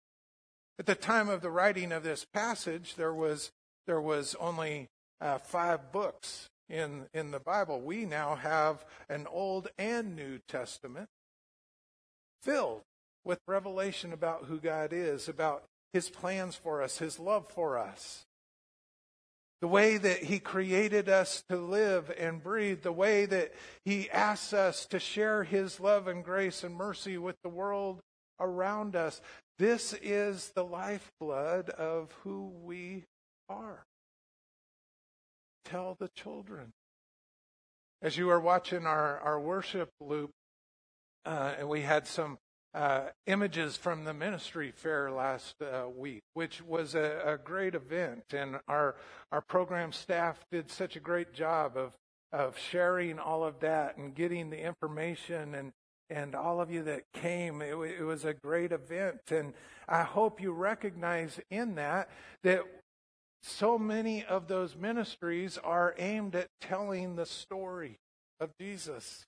At 0.77 0.87
the 0.87 0.95
time 0.95 1.29
of 1.29 1.39
the 1.39 1.49
writing 1.49 1.93
of 1.93 2.03
this 2.03 2.25
passage, 2.33 2.95
there 2.95 3.13
was, 3.13 3.51
there 3.87 4.01
was 4.01 4.35
only 4.41 4.87
uh, 5.21 5.37
five 5.37 5.93
books 5.93 6.49
in, 6.69 7.07
in 7.13 7.31
the 7.31 7.39
Bible. 7.39 7.81
We 7.81 8.05
now 8.05 8.35
have 8.35 8.85
an 9.09 9.27
Old 9.27 9.67
and 9.77 10.15
New 10.15 10.39
Testament 10.47 11.09
filled 12.41 12.81
with 13.23 13.39
revelation 13.47 14.13
about 14.13 14.45
who 14.45 14.59
God 14.59 14.93
is, 14.93 15.27
about 15.27 15.63
his 15.93 16.09
plans 16.09 16.55
for 16.55 16.81
us, 16.81 16.97
his 16.97 17.19
love 17.19 17.47
for 17.47 17.77
us. 17.77 18.25
the 19.61 19.67
way 19.67 19.97
that 19.97 20.23
He 20.23 20.39
created 20.39 21.09
us 21.09 21.43
to 21.49 21.57
live 21.57 22.11
and 22.19 22.43
breathe, 22.43 22.83
the 22.83 22.91
way 22.91 23.25
that 23.25 23.53
He 23.83 24.09
asks 24.11 24.53
us 24.53 24.85
to 24.87 24.99
share 24.99 25.43
His 25.43 25.79
love 25.79 26.07
and 26.07 26.23
grace 26.23 26.63
and 26.63 26.75
mercy 26.75 27.17
with 27.17 27.37
the 27.41 27.49
world 27.49 28.01
around 28.39 28.95
us. 28.95 29.21
This 29.57 29.93
is 30.01 30.51
the 30.55 30.63
lifeblood 30.65 31.69
of 31.69 32.11
who 32.23 32.51
we 32.63 33.05
are. 33.49 33.85
Tell 35.65 35.97
the 35.99 36.09
children. 36.09 36.73
As 38.01 38.17
you 38.17 38.27
were 38.27 38.39
watching 38.39 38.85
our, 38.85 39.19
our 39.19 39.39
worship 39.39 39.89
loop, 39.99 40.31
uh, 41.25 41.55
and 41.59 41.67
we 41.67 41.81
had 41.81 42.05
some 42.05 42.37
uh, 42.75 43.05
images 43.25 43.75
from 43.75 44.03
the 44.03 44.13
ministry 44.13 44.71
fair 44.71 45.09
last 45.09 45.55
uh, 45.61 45.89
week, 45.89 46.21
which 46.33 46.61
was 46.61 46.93
a, 46.93 47.21
a, 47.25 47.37
great 47.37 47.73
event, 47.73 48.25
and 48.33 48.59
our 48.67 48.95
our 49.31 49.41
program 49.41 49.93
staff 49.93 50.45
did 50.51 50.69
such 50.69 50.97
a 50.97 50.99
great 50.99 51.33
job 51.33 51.77
of 51.77 51.95
of 52.33 52.59
sharing 52.59 53.17
all 53.17 53.45
of 53.45 53.61
that 53.61 53.95
and 53.95 54.13
getting 54.13 54.49
the 54.49 54.59
information 54.59 55.55
and 55.55 55.71
and 56.09 56.35
all 56.35 56.59
of 56.59 56.69
you 56.69 56.83
that 56.83 57.03
came. 57.13 57.61
It, 57.61 57.75
it 57.99 58.03
was 58.03 58.25
a 58.25 58.33
great 58.33 58.73
event, 58.73 59.21
and 59.31 59.53
I 59.87 60.03
hope 60.03 60.41
you 60.41 60.51
recognize 60.51 61.39
in 61.49 61.75
that 61.75 62.09
that 62.43 62.63
so 63.45 63.77
many 63.77 64.23
of 64.25 64.47
those 64.47 64.75
ministries 64.75 65.57
are 65.59 65.93
aimed 65.99 66.35
at 66.35 66.47
telling 66.59 67.15
the 67.15 67.27
story 67.27 67.97
of 68.39 68.49
Jesus, 68.59 69.23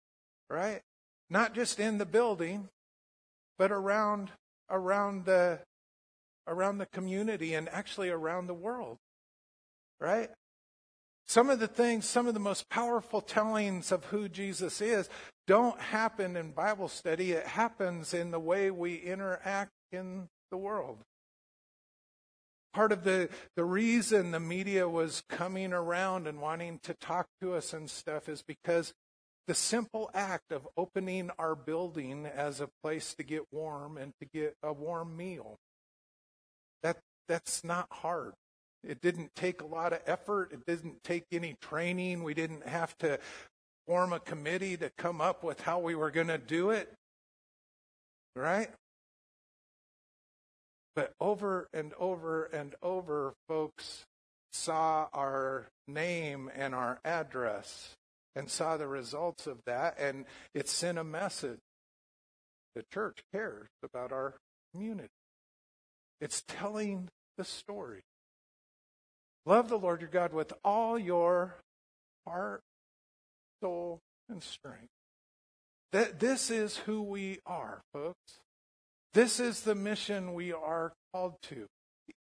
right? 0.50 0.82
Not 1.30 1.54
just 1.54 1.80
in 1.80 2.00
the 2.00 2.06
building, 2.06 2.70
but 3.60 3.72
around 3.72 4.32
around 4.70 5.26
the 5.26 5.60
around 6.48 6.80
the 6.80 6.88
community 6.88 7.54
and 7.54 7.70
actually 7.70 8.10
around 8.10 8.48
the 8.48 8.54
world. 8.54 8.98
Right? 10.00 10.30
Some 11.28 11.50
of 11.50 11.60
the 11.60 11.68
things, 11.68 12.06
some 12.06 12.28
of 12.28 12.34
the 12.34 12.40
most 12.40 12.70
powerful 12.70 13.22
tellings 13.22 13.92
of 13.92 14.06
who 14.06 14.30
Jesus 14.30 14.82
is 14.82 15.10
don't 15.46 15.80
happen 15.80 16.36
in 16.36 16.52
Bible 16.52 16.88
study. 16.88 17.34
It 17.34 17.46
happens 17.46 18.14
in 18.14 18.32
the 18.32 18.40
way 18.40 18.72
we 18.72 18.96
interact 18.96 19.72
in 19.92 20.30
the 20.50 20.58
world. 20.58 20.98
Part 22.78 22.92
of 22.92 23.04
the, 23.04 23.30
the 23.56 23.66
reason 23.66 24.30
the 24.30 24.40
media 24.40 24.88
was 24.88 25.24
coming 25.30 25.74
around 25.74 26.28
and 26.28 26.40
wanting 26.40 26.80
to 26.84 26.94
talk 26.94 27.26
to 27.42 27.56
us 27.56 27.74
and 27.74 27.90
stuff 27.90 28.30
is 28.30 28.44
because 28.44 28.94
the 29.48 29.56
simple 29.56 30.12
act 30.14 30.52
of 30.52 30.68
opening 30.78 31.32
our 31.40 31.56
building 31.56 32.28
as 32.28 32.62
a 32.62 32.70
place 32.84 33.16
to 33.16 33.24
get 33.24 33.52
warm 33.52 33.98
and 33.98 34.14
to 34.22 34.28
get 34.32 34.54
a 34.62 34.72
warm 34.72 35.18
meal 35.18 35.58
that 36.84 37.00
that's 37.28 37.64
not 37.64 37.88
hard. 37.90 38.34
It 38.84 39.02
didn't 39.02 39.32
take 39.36 39.64
a 39.64 39.66
lot 39.66 39.92
of 39.92 40.02
effort. 40.06 40.52
It 40.54 40.64
didn't 40.68 41.04
take 41.04 41.26
any 41.32 41.56
training. 41.60 42.22
We 42.22 42.36
didn't 42.36 42.68
have 42.68 42.96
to 43.00 43.18
form 43.88 44.14
a 44.14 44.20
committee 44.20 44.78
to 44.78 44.92
come 45.00 45.20
up 45.20 45.44
with 45.44 45.62
how 45.62 45.80
we 45.80 45.96
were 45.96 46.12
going 46.12 46.28
to 46.28 46.38
do 46.38 46.70
it 46.70 46.94
right 48.36 48.70
but 50.98 51.14
over 51.20 51.70
and 51.76 51.94
over 52.00 52.46
and 52.46 52.74
over 52.82 53.36
folks 53.48 54.04
saw 54.52 55.08
our 55.14 55.68
name 55.88 56.50
and 56.56 56.74
our 56.74 57.00
address 57.06 57.94
and 58.36 58.50
saw 58.50 58.78
the 58.78 58.88
results 58.88 59.46
of 59.46 59.60
that, 59.68 60.00
and 60.00 60.26
it 60.56 60.68
sent 60.68 60.98
a 60.98 61.04
message. 61.04 61.60
The 62.74 62.82
church 62.92 63.20
cares 63.32 63.68
about 63.84 64.12
our 64.12 64.38
community. 64.74 65.10
It's 66.20 66.44
telling 66.48 67.10
the 67.38 67.46
story. 67.46 68.02
Love 69.46 69.70
the 69.70 69.78
Lord 69.78 70.02
your 70.02 70.10
God 70.10 70.34
with 70.34 70.52
all 70.66 70.98
your 70.98 71.58
heart, 72.26 72.62
soul, 73.62 74.00
and 74.30 74.42
strength. 74.42 74.90
That 75.92 76.20
this 76.20 76.50
is 76.50 76.78
who 76.78 77.04
we 77.04 77.38
are, 77.46 77.82
folks. 77.94 78.40
This 79.18 79.40
is 79.40 79.62
the 79.62 79.74
mission 79.74 80.36
we 80.36 80.54
are 80.54 80.94
called 81.12 81.42
to. 81.50 81.66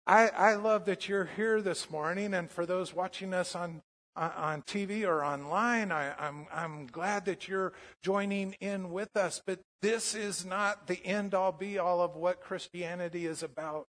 I, 0.06 0.28
I 0.28 0.54
love 0.54 0.86
that 0.86 1.06
you're 1.06 1.28
here 1.36 1.60
this 1.60 1.90
morning, 1.90 2.32
and 2.32 2.50
for 2.50 2.64
those 2.64 2.94
watching 2.94 3.34
us 3.34 3.54
on 3.54 3.82
on 4.16 4.62
TV 4.62 5.06
or 5.06 5.22
online. 5.22 5.92
I, 5.92 6.06
am 6.06 6.14
I'm, 6.18 6.46
I'm 6.50 6.86
glad 6.86 7.26
that 7.26 7.46
you're 7.46 7.74
joining 8.02 8.54
in 8.62 8.90
with 8.90 9.14
us, 9.18 9.42
but 9.46 9.60
this 9.82 10.14
is 10.14 10.46
not 10.46 10.86
the 10.86 11.04
end 11.04 11.34
all 11.34 11.52
be 11.52 11.76
all 11.76 12.00
of 12.00 12.16
what 12.16 12.40
Christianity 12.40 13.26
is 13.26 13.42
about. 13.42 13.84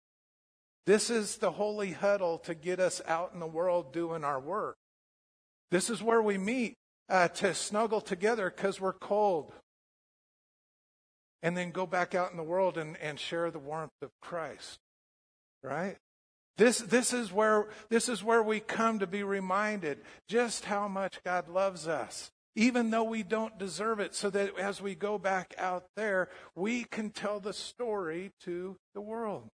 This 0.86 1.10
is 1.10 1.36
the 1.36 1.50
holy 1.50 1.92
huddle 1.92 2.38
to 2.38 2.54
get 2.54 2.80
us 2.80 3.02
out 3.06 3.32
in 3.34 3.40
the 3.40 3.46
world 3.46 3.92
doing 3.92 4.24
our 4.24 4.40
work. 4.40 4.78
This 5.70 5.90
is 5.90 6.02
where 6.02 6.22
we 6.22 6.38
meet 6.38 6.76
uh, 7.10 7.28
to 7.28 7.52
snuggle 7.52 8.00
together 8.00 8.50
because 8.50 8.80
we're 8.80 8.94
cold. 8.94 9.52
And 11.42 11.56
then 11.56 11.70
go 11.70 11.86
back 11.86 12.14
out 12.14 12.30
in 12.30 12.36
the 12.36 12.42
world 12.42 12.78
and, 12.78 12.96
and 12.96 13.20
share 13.20 13.50
the 13.50 13.58
warmth 13.58 13.92
of 14.02 14.10
Christ. 14.20 14.78
Right? 15.62 15.96
This, 16.56 16.78
this, 16.78 17.12
is 17.12 17.32
where, 17.32 17.66
this 17.90 18.08
is 18.08 18.24
where 18.24 18.42
we 18.42 18.60
come 18.60 19.00
to 19.00 19.06
be 19.06 19.22
reminded 19.22 19.98
just 20.28 20.64
how 20.64 20.88
much 20.88 21.22
God 21.22 21.48
loves 21.48 21.86
us, 21.86 22.30
even 22.54 22.90
though 22.90 23.04
we 23.04 23.22
don't 23.22 23.58
deserve 23.58 24.00
it, 24.00 24.14
so 24.14 24.30
that 24.30 24.58
as 24.58 24.80
we 24.80 24.94
go 24.94 25.18
back 25.18 25.54
out 25.58 25.84
there, 25.96 26.30
we 26.54 26.84
can 26.84 27.10
tell 27.10 27.40
the 27.40 27.52
story 27.52 28.32
to 28.44 28.76
the 28.94 29.02
world. 29.02 29.48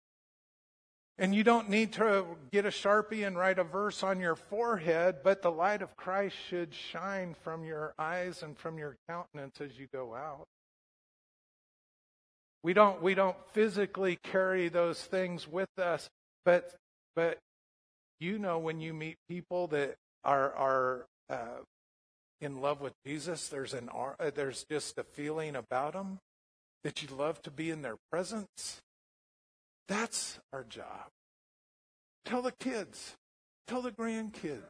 And 1.19 1.35
you 1.35 1.45
don't 1.45 1.69
need 1.69 1.93
to 1.95 2.25
get 2.53 2.67
a 2.67 2.71
sharpie 2.71 3.27
and 3.27 3.37
write 3.37 3.59
a 3.59 3.65
verse 3.65 4.03
on 4.03 4.19
your 4.19 4.37
forehead, 4.37 5.17
but 5.23 5.43
the 5.43 5.51
light 5.51 5.83
of 5.83 5.97
Christ 5.97 6.37
should 6.49 6.73
shine 6.73 7.35
from 7.43 7.65
your 7.65 7.95
eyes 7.99 8.43
and 8.43 8.57
from 8.57 8.79
your 8.79 8.97
countenance 9.09 9.61
as 9.61 9.79
you 9.79 9.89
go 9.93 10.15
out. 10.15 10.47
We 12.62 12.73
don't, 12.75 13.02
we 13.02 13.14
don't 13.14 13.37
physically 13.52 14.19
carry 14.23 14.69
those 14.69 15.02
things 15.02 15.49
with 15.49 15.71
us, 15.78 16.09
but 16.45 16.75
but 17.14 17.38
you 18.21 18.38
know 18.38 18.59
when 18.59 18.81
you 18.81 18.95
meet 18.95 19.16
people 19.28 19.66
that 19.69 19.97
are 20.25 20.52
are 20.54 21.07
uh, 21.28 21.62
in 22.40 22.61
love 22.61 22.81
with 22.81 22.92
Jesus, 23.04 23.49
there's 23.49 23.75
an 23.75 23.88
uh, 23.95 24.31
there's 24.35 24.64
just 24.71 24.99
a 24.99 25.04
feeling 25.04 25.57
about 25.57 25.92
them 25.95 26.19
that 26.85 27.02
you 27.02 27.09
love 27.16 27.42
to 27.42 27.50
be 27.50 27.71
in 27.71 27.83
their 27.83 27.97
presence. 28.11 28.81
That's 29.88 30.38
our 30.52 30.64
job. 30.64 31.09
Tell 32.25 32.42
the 32.42 32.52
kids, 32.52 33.16
tell 33.66 33.83
the 33.83 33.90
grandkids. 33.90 34.62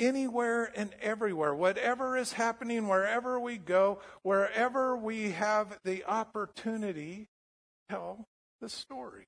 Anywhere 0.00 0.72
and 0.74 0.90
everywhere, 1.00 1.54
whatever 1.54 2.16
is 2.16 2.32
happening, 2.32 2.88
wherever 2.88 3.38
we 3.38 3.58
go, 3.58 4.00
wherever 4.22 4.96
we 4.96 5.30
have 5.30 5.78
the 5.84 6.04
opportunity, 6.06 7.28
tell 7.88 8.26
the 8.60 8.68
story 8.68 9.26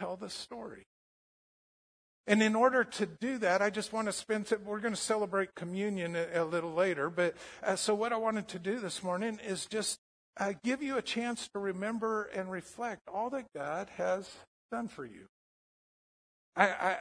tell 0.00 0.16
the 0.16 0.30
story. 0.30 0.86
And 2.26 2.42
in 2.42 2.54
order 2.54 2.84
to 2.84 3.06
do 3.06 3.38
that, 3.38 3.60
I 3.60 3.68
just 3.68 3.92
want 3.92 4.06
to 4.06 4.12
spend, 4.12 4.50
we're 4.64 4.80
going 4.80 4.94
to 4.94 5.00
celebrate 5.00 5.54
communion 5.54 6.16
a, 6.16 6.42
a 6.42 6.44
little 6.44 6.72
later. 6.72 7.10
But 7.10 7.34
uh, 7.62 7.76
so 7.76 7.94
what 7.94 8.12
I 8.12 8.16
wanted 8.16 8.48
to 8.48 8.58
do 8.58 8.80
this 8.80 9.02
morning 9.02 9.38
is 9.46 9.66
just 9.66 9.98
uh, 10.38 10.54
give 10.62 10.82
you 10.82 10.96
a 10.96 11.02
chance 11.02 11.48
to 11.52 11.58
remember 11.58 12.24
and 12.24 12.50
reflect 12.50 13.02
all 13.12 13.28
that 13.30 13.46
God 13.54 13.90
has 13.96 14.30
done 14.72 14.88
for 14.88 15.04
you. 15.04 15.26
I, 16.56 16.66
I, 16.68 16.96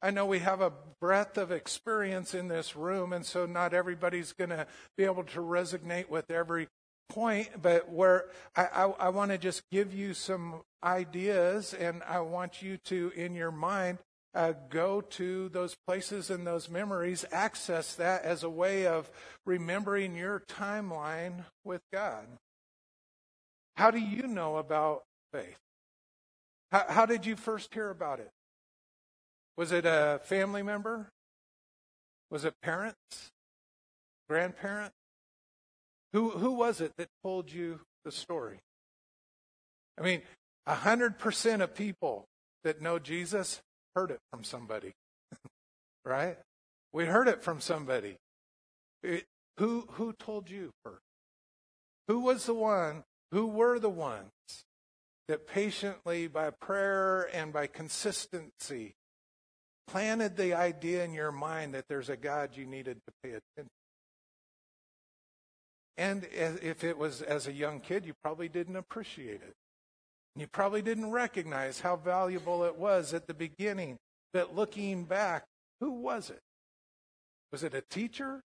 I 0.00 0.10
know 0.10 0.26
we 0.26 0.38
have 0.38 0.60
a 0.60 0.72
breadth 1.00 1.38
of 1.38 1.50
experience 1.50 2.34
in 2.34 2.48
this 2.48 2.76
room, 2.76 3.12
and 3.12 3.26
so 3.26 3.46
not 3.46 3.74
everybody's 3.74 4.32
going 4.32 4.50
to 4.50 4.66
be 4.96 5.04
able 5.04 5.24
to 5.24 5.40
resonate 5.40 6.08
with 6.08 6.30
every 6.30 6.68
point, 7.08 7.48
but 7.60 7.90
where 7.90 8.26
I, 8.54 8.64
I, 8.64 8.82
I 8.84 9.08
want 9.08 9.32
to 9.32 9.38
just 9.38 9.62
give 9.70 9.92
you 9.92 10.14
some 10.14 10.62
ideas, 10.84 11.74
and 11.74 12.02
I 12.04 12.20
want 12.20 12.62
you 12.62 12.76
to, 12.84 13.12
in 13.16 13.34
your 13.34 13.50
mind, 13.50 13.98
uh, 14.34 14.52
go 14.70 15.00
to 15.00 15.48
those 15.48 15.76
places 15.86 16.30
and 16.30 16.46
those 16.46 16.68
memories, 16.68 17.24
access 17.32 17.94
that 17.94 18.22
as 18.22 18.44
a 18.44 18.50
way 18.50 18.86
of 18.86 19.10
remembering 19.46 20.14
your 20.14 20.44
timeline 20.48 21.44
with 21.64 21.80
God. 21.92 22.26
How 23.76 23.90
do 23.90 23.98
you 23.98 24.26
know 24.26 24.56
about 24.56 25.04
faith? 25.32 25.58
How, 26.70 26.84
how 26.88 27.06
did 27.06 27.26
you 27.26 27.34
first 27.34 27.72
hear 27.72 27.90
about 27.90 28.20
it? 28.20 28.30
Was 29.58 29.72
it 29.72 29.84
a 29.84 30.20
family 30.22 30.62
member? 30.62 31.08
Was 32.30 32.44
it 32.44 32.54
parents? 32.62 33.32
Grandparents? 34.28 34.94
Who, 36.12 36.30
who 36.30 36.52
was 36.52 36.80
it 36.80 36.92
that 36.96 37.08
told 37.24 37.50
you 37.50 37.80
the 38.04 38.12
story? 38.12 38.60
I 39.98 40.02
mean, 40.02 40.22
100% 40.68 41.60
of 41.60 41.74
people 41.74 42.26
that 42.62 42.80
know 42.80 43.00
Jesus 43.00 43.60
heard 43.96 44.12
it 44.12 44.20
from 44.30 44.44
somebody, 44.44 44.92
right? 46.04 46.38
We 46.92 47.06
heard 47.06 47.26
it 47.26 47.42
from 47.42 47.60
somebody. 47.60 48.14
It, 49.02 49.24
who, 49.56 49.88
who 49.90 50.12
told 50.12 50.48
you 50.50 50.70
first? 50.84 51.02
Who 52.06 52.20
was 52.20 52.46
the 52.46 52.54
one, 52.54 53.02
who 53.32 53.48
were 53.48 53.80
the 53.80 53.90
ones 53.90 54.30
that 55.26 55.48
patiently, 55.48 56.28
by 56.28 56.50
prayer 56.50 57.28
and 57.34 57.52
by 57.52 57.66
consistency, 57.66 58.94
planted 59.88 60.36
the 60.36 60.54
idea 60.54 61.04
in 61.04 61.12
your 61.12 61.32
mind 61.32 61.74
that 61.74 61.86
there's 61.88 62.08
a 62.08 62.16
God 62.16 62.50
you 62.54 62.66
needed 62.66 62.98
to 63.06 63.12
pay 63.22 63.30
attention. 63.30 63.70
And 65.96 66.28
if 66.32 66.84
it 66.84 66.96
was 66.96 67.22
as 67.22 67.48
a 67.48 67.52
young 67.52 67.80
kid, 67.80 68.06
you 68.06 68.14
probably 68.22 68.48
didn't 68.48 68.76
appreciate 68.76 69.42
it. 69.42 69.54
You 70.36 70.46
probably 70.46 70.82
didn't 70.82 71.10
recognize 71.10 71.80
how 71.80 71.96
valuable 71.96 72.62
it 72.62 72.76
was 72.76 73.12
at 73.12 73.26
the 73.26 73.34
beginning. 73.34 73.96
But 74.32 74.54
looking 74.54 75.04
back, 75.04 75.44
who 75.80 75.90
was 75.90 76.30
it? 76.30 76.38
Was 77.50 77.64
it 77.64 77.74
a 77.74 77.80
teacher? 77.80 78.40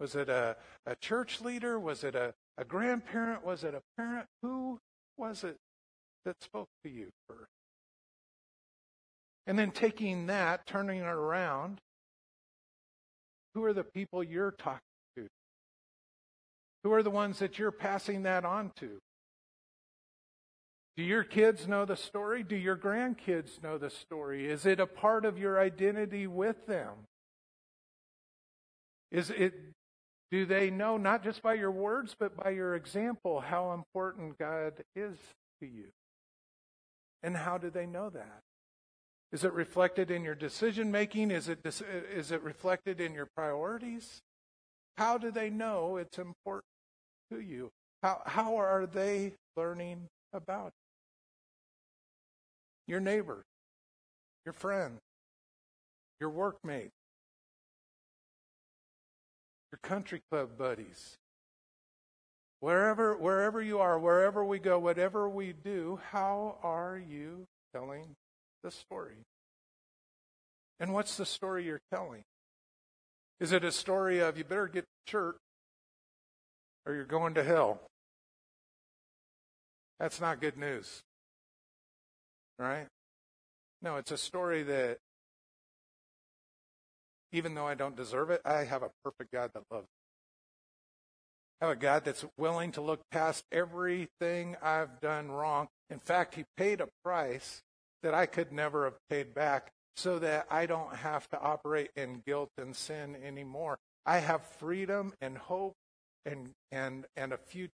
Was 0.00 0.16
it 0.16 0.28
a, 0.28 0.56
a 0.86 0.96
church 0.96 1.40
leader? 1.40 1.78
Was 1.78 2.02
it 2.02 2.16
a, 2.16 2.34
a 2.56 2.64
grandparent? 2.64 3.44
Was 3.44 3.62
it 3.62 3.74
a 3.74 3.82
parent? 3.96 4.26
Who 4.42 4.78
was 5.16 5.44
it 5.44 5.56
that 6.24 6.42
spoke 6.42 6.68
to 6.84 6.90
you 6.90 7.10
first? 7.28 7.57
And 9.48 9.58
then 9.58 9.70
taking 9.70 10.26
that, 10.26 10.66
turning 10.66 10.98
it 11.00 11.06
around, 11.06 11.80
who 13.54 13.64
are 13.64 13.72
the 13.72 13.82
people 13.82 14.22
you're 14.22 14.50
talking 14.52 14.80
to? 15.16 15.26
Who 16.84 16.92
are 16.92 17.02
the 17.02 17.10
ones 17.10 17.38
that 17.38 17.58
you're 17.58 17.72
passing 17.72 18.24
that 18.24 18.44
on 18.44 18.72
to? 18.76 18.98
Do 20.98 21.02
your 21.02 21.24
kids 21.24 21.66
know 21.66 21.86
the 21.86 21.96
story? 21.96 22.42
Do 22.42 22.56
your 22.56 22.76
grandkids 22.76 23.62
know 23.62 23.78
the 23.78 23.88
story? 23.88 24.50
Is 24.50 24.66
it 24.66 24.80
a 24.80 24.86
part 24.86 25.24
of 25.24 25.38
your 25.38 25.58
identity 25.58 26.26
with 26.26 26.66
them? 26.66 26.92
Is 29.10 29.30
it 29.30 29.54
do 30.30 30.44
they 30.44 30.68
know 30.68 30.98
not 30.98 31.24
just 31.24 31.42
by 31.42 31.54
your 31.54 31.70
words 31.70 32.14
but 32.18 32.36
by 32.36 32.50
your 32.50 32.74
example 32.74 33.40
how 33.40 33.72
important 33.72 34.38
God 34.38 34.74
is 34.94 35.16
to 35.62 35.66
you? 35.66 35.86
And 37.22 37.34
how 37.34 37.56
do 37.56 37.70
they 37.70 37.86
know 37.86 38.10
that? 38.10 38.42
Is 39.30 39.44
it 39.44 39.52
reflected 39.52 40.10
in 40.10 40.24
your 40.24 40.34
decision 40.34 40.90
making? 40.90 41.30
Is 41.30 41.48
it, 41.48 41.60
is 41.64 42.32
it 42.32 42.42
reflected 42.42 43.00
in 43.00 43.12
your 43.12 43.28
priorities? 43.36 44.22
How 44.96 45.18
do 45.18 45.30
they 45.30 45.50
know 45.50 45.96
it's 45.96 46.18
important 46.18 46.64
to 47.30 47.40
you? 47.40 47.70
How, 48.02 48.22
how 48.24 48.56
are 48.56 48.86
they 48.86 49.34
learning 49.56 50.08
about 50.32 50.68
it? 50.68 50.72
Your 52.86 53.00
neighbor, 53.00 53.44
your 54.46 54.54
friend, 54.54 54.96
your 56.20 56.30
workmate, 56.30 56.90
your 59.70 59.78
country 59.82 60.22
club 60.30 60.56
buddies. 60.56 61.18
Wherever, 62.60 63.14
wherever 63.16 63.60
you 63.60 63.78
are, 63.78 63.98
wherever 63.98 64.42
we 64.42 64.58
go, 64.58 64.78
whatever 64.78 65.28
we 65.28 65.52
do, 65.52 66.00
how 66.10 66.56
are 66.62 66.98
you 66.98 67.44
telling 67.74 68.16
the 68.62 68.70
story. 68.70 69.24
And 70.80 70.92
what's 70.92 71.16
the 71.16 71.26
story 71.26 71.64
you're 71.64 71.80
telling? 71.92 72.22
Is 73.40 73.52
it 73.52 73.64
a 73.64 73.72
story 73.72 74.20
of 74.20 74.36
you 74.36 74.44
better 74.44 74.68
get 74.68 74.82
to 74.82 75.10
church 75.12 75.36
or 76.86 76.94
you're 76.94 77.04
going 77.04 77.34
to 77.34 77.44
hell? 77.44 77.80
That's 80.00 80.20
not 80.20 80.40
good 80.40 80.56
news. 80.56 81.02
Right? 82.58 82.86
No, 83.82 83.96
it's 83.96 84.10
a 84.10 84.18
story 84.18 84.62
that 84.64 84.98
even 87.32 87.54
though 87.54 87.66
I 87.66 87.74
don't 87.74 87.96
deserve 87.96 88.30
it, 88.30 88.40
I 88.44 88.64
have 88.64 88.82
a 88.82 88.90
perfect 89.04 89.32
God 89.32 89.50
that 89.54 89.62
loves 89.70 89.84
me. 89.84 89.88
I 91.60 91.66
have 91.66 91.76
a 91.76 91.80
God 91.80 92.04
that's 92.04 92.24
willing 92.36 92.72
to 92.72 92.80
look 92.80 93.00
past 93.10 93.44
everything 93.52 94.56
I've 94.62 95.00
done 95.00 95.30
wrong. 95.30 95.68
In 95.90 95.98
fact, 95.98 96.34
He 96.34 96.44
paid 96.56 96.80
a 96.80 96.88
price 97.04 97.62
that 98.02 98.14
I 98.14 98.26
could 98.26 98.52
never 98.52 98.84
have 98.84 98.98
paid 99.08 99.34
back 99.34 99.72
so 99.96 100.18
that 100.20 100.46
I 100.50 100.66
don't 100.66 100.94
have 100.94 101.28
to 101.30 101.40
operate 101.40 101.90
in 101.96 102.22
guilt 102.24 102.50
and 102.56 102.74
sin 102.74 103.16
anymore. 103.24 103.78
I 104.06 104.18
have 104.18 104.42
freedom 104.42 105.12
and 105.20 105.36
hope 105.36 105.74
and 106.24 106.50
and 106.70 107.06
and 107.16 107.32
a 107.32 107.36
future 107.36 107.72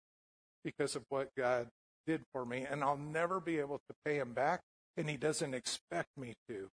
because 0.65 0.97
of 0.97 1.05
what 1.09 1.35
God 1.37 1.69
did 2.07 2.23
for 2.33 2.45
me 2.45 2.67
and 2.71 2.85
I'll 2.85 2.97
never 2.97 3.41
be 3.41 3.59
able 3.59 3.78
to 3.78 3.95
pay 4.04 4.17
him 4.17 4.33
back 4.33 4.61
and 4.97 5.09
he 5.09 5.17
doesn't 5.17 5.54
expect 5.54 6.09
me 6.17 6.35
to. 6.49 6.69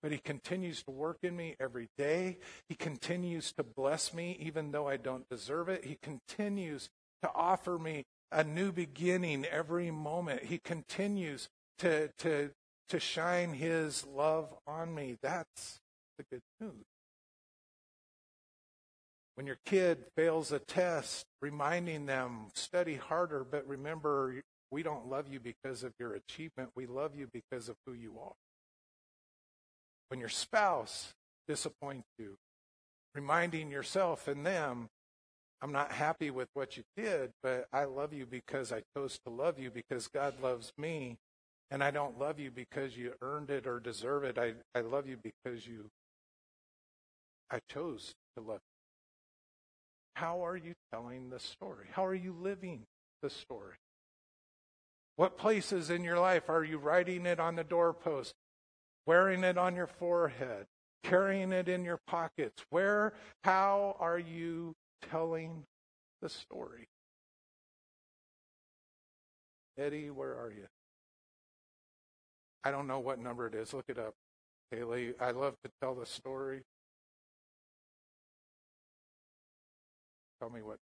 But 0.00 0.12
he 0.12 0.18
continues 0.18 0.84
to 0.84 0.92
work 0.92 1.18
in 1.24 1.36
me 1.36 1.56
every 1.58 1.88
day. 1.98 2.38
He 2.68 2.76
continues 2.76 3.52
to 3.54 3.64
bless 3.64 4.14
me 4.14 4.36
even 4.40 4.70
though 4.70 4.86
I 4.86 4.96
don't 4.96 5.28
deserve 5.28 5.68
it. 5.68 5.84
He 5.84 5.98
continues 6.00 6.88
to 7.22 7.30
offer 7.34 7.78
me 7.78 8.04
a 8.30 8.44
new 8.44 8.70
beginning 8.70 9.44
every 9.46 9.90
moment. 9.90 10.44
He 10.44 10.58
continues 10.58 11.48
to, 11.78 12.10
to 12.18 12.50
to 12.88 13.00
shine 13.00 13.52
his 13.52 14.06
love 14.06 14.52
on 14.66 14.94
me. 14.94 15.16
That's 15.22 15.80
the 16.18 16.24
good 16.30 16.42
news. 16.60 16.84
When 19.34 19.46
your 19.46 19.58
kid 19.64 20.04
fails 20.16 20.50
a 20.50 20.58
test, 20.58 21.24
reminding 21.40 22.06
them, 22.06 22.48
study 22.54 22.96
harder, 22.96 23.44
but 23.48 23.66
remember, 23.68 24.42
we 24.70 24.82
don't 24.82 25.08
love 25.08 25.28
you 25.28 25.38
because 25.38 25.84
of 25.84 25.92
your 26.00 26.14
achievement. 26.14 26.70
We 26.74 26.86
love 26.86 27.14
you 27.14 27.28
because 27.32 27.68
of 27.68 27.76
who 27.86 27.92
you 27.92 28.18
are. 28.20 28.34
When 30.08 30.18
your 30.18 30.28
spouse 30.28 31.14
disappoints 31.46 32.08
you, 32.18 32.36
reminding 33.14 33.70
yourself 33.70 34.26
and 34.26 34.44
them, 34.44 34.88
I'm 35.60 35.72
not 35.72 35.92
happy 35.92 36.30
with 36.30 36.48
what 36.54 36.76
you 36.76 36.82
did, 36.96 37.30
but 37.42 37.66
I 37.72 37.84
love 37.84 38.12
you 38.12 38.26
because 38.26 38.72
I 38.72 38.82
chose 38.96 39.18
to 39.24 39.30
love 39.30 39.58
you 39.58 39.70
because 39.70 40.08
God 40.08 40.34
loves 40.42 40.72
me 40.78 41.18
and 41.70 41.82
I 41.82 41.90
don't 41.90 42.18
love 42.18 42.38
you 42.38 42.50
because 42.50 42.96
you 42.96 43.12
earned 43.20 43.50
it 43.50 43.66
or 43.66 43.80
deserve 43.80 44.24
it. 44.24 44.38
I, 44.38 44.54
I 44.74 44.80
love 44.80 45.06
you 45.06 45.18
because 45.22 45.66
you, 45.66 45.90
I 47.50 47.60
chose 47.70 48.14
to 48.36 48.42
love 48.42 48.60
you. 48.60 50.20
How 50.20 50.44
are 50.44 50.56
you 50.56 50.74
telling 50.92 51.30
the 51.30 51.38
story? 51.38 51.86
How 51.92 52.04
are 52.04 52.14
you 52.14 52.32
living 52.32 52.82
the 53.22 53.30
story? 53.30 53.76
What 55.16 55.36
places 55.36 55.90
in 55.90 56.04
your 56.04 56.18
life 56.18 56.48
are 56.48 56.64
you 56.64 56.78
writing 56.78 57.26
it 57.26 57.40
on 57.40 57.56
the 57.56 57.64
doorpost, 57.64 58.34
wearing 59.06 59.44
it 59.44 59.58
on 59.58 59.76
your 59.76 59.86
forehead, 59.86 60.66
carrying 61.02 61.52
it 61.52 61.68
in 61.68 61.84
your 61.84 62.00
pockets? 62.06 62.64
Where, 62.70 63.12
how 63.44 63.96
are 64.00 64.18
you 64.18 64.74
telling 65.10 65.64
the 66.22 66.28
story? 66.28 66.88
Eddie, 69.76 70.10
where 70.10 70.34
are 70.34 70.50
you? 70.50 70.66
I 72.64 72.70
don't 72.70 72.86
know 72.86 72.98
what 72.98 73.18
number 73.18 73.46
it 73.46 73.54
is. 73.54 73.72
Look 73.72 73.86
it 73.88 73.98
up. 73.98 74.14
Haley, 74.70 75.14
I 75.20 75.30
love 75.30 75.54
to 75.64 75.70
tell 75.80 75.94
the 75.94 76.06
story. 76.06 76.62
Tell 80.40 80.50
me 80.50 80.60
what. 80.62 80.76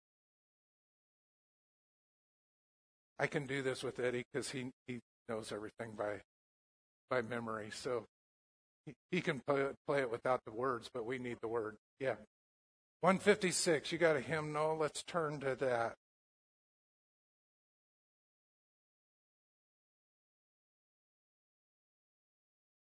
I 3.19 3.27
can 3.27 3.47
do 3.47 3.63
this 3.63 3.83
with 3.83 4.01
Eddie 4.01 4.25
because 4.33 4.51
he, 4.51 4.71
he 4.87 5.01
knows 5.29 5.53
everything 5.53 5.93
by 5.97 6.21
by 7.11 7.23
memory. 7.23 7.71
So 7.73 8.07
he, 8.87 8.95
he 9.11 9.21
can 9.21 9.41
play, 9.47 9.67
play 9.87 10.01
it 10.01 10.11
without 10.11 10.41
the 10.45 10.53
words, 10.53 10.89
but 10.93 11.07
we 11.07 11.19
need 11.19 11.39
the 11.41 11.49
word. 11.49 11.77
Yeah. 12.01 12.17
156. 13.03 13.93
You 13.93 13.99
got 13.99 14.17
a 14.17 14.21
hymnal. 14.21 14.77
Let's 14.79 15.03
turn 15.03 15.41
to 15.41 15.55
that. 15.57 15.95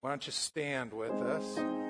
Why 0.01 0.11
don't 0.11 0.25
you 0.25 0.31
stand 0.31 0.93
with 0.93 1.11
us? 1.11 1.88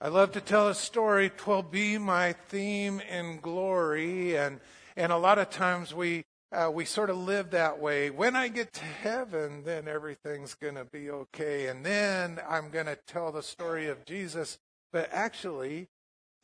I 0.00 0.08
love 0.08 0.30
to 0.32 0.40
tell 0.40 0.68
a 0.68 0.74
story. 0.76 1.28
Twill 1.28 1.62
be 1.62 1.98
my 1.98 2.32
theme 2.32 3.00
in 3.00 3.40
glory, 3.40 4.36
and 4.36 4.60
and 4.96 5.10
a 5.10 5.16
lot 5.16 5.38
of 5.38 5.50
times 5.50 5.92
we 5.92 6.24
uh, 6.52 6.70
we 6.72 6.84
sort 6.84 7.10
of 7.10 7.16
live 7.16 7.50
that 7.50 7.80
way. 7.80 8.10
When 8.10 8.36
I 8.36 8.46
get 8.46 8.72
to 8.74 8.84
heaven, 8.84 9.64
then 9.64 9.88
everything's 9.88 10.54
going 10.54 10.76
to 10.76 10.84
be 10.84 11.10
okay, 11.10 11.66
and 11.66 11.84
then 11.84 12.40
I'm 12.48 12.70
going 12.70 12.86
to 12.86 12.98
tell 13.08 13.32
the 13.32 13.42
story 13.42 13.88
of 13.88 14.04
Jesus. 14.04 14.58
But 14.92 15.10
actually, 15.12 15.88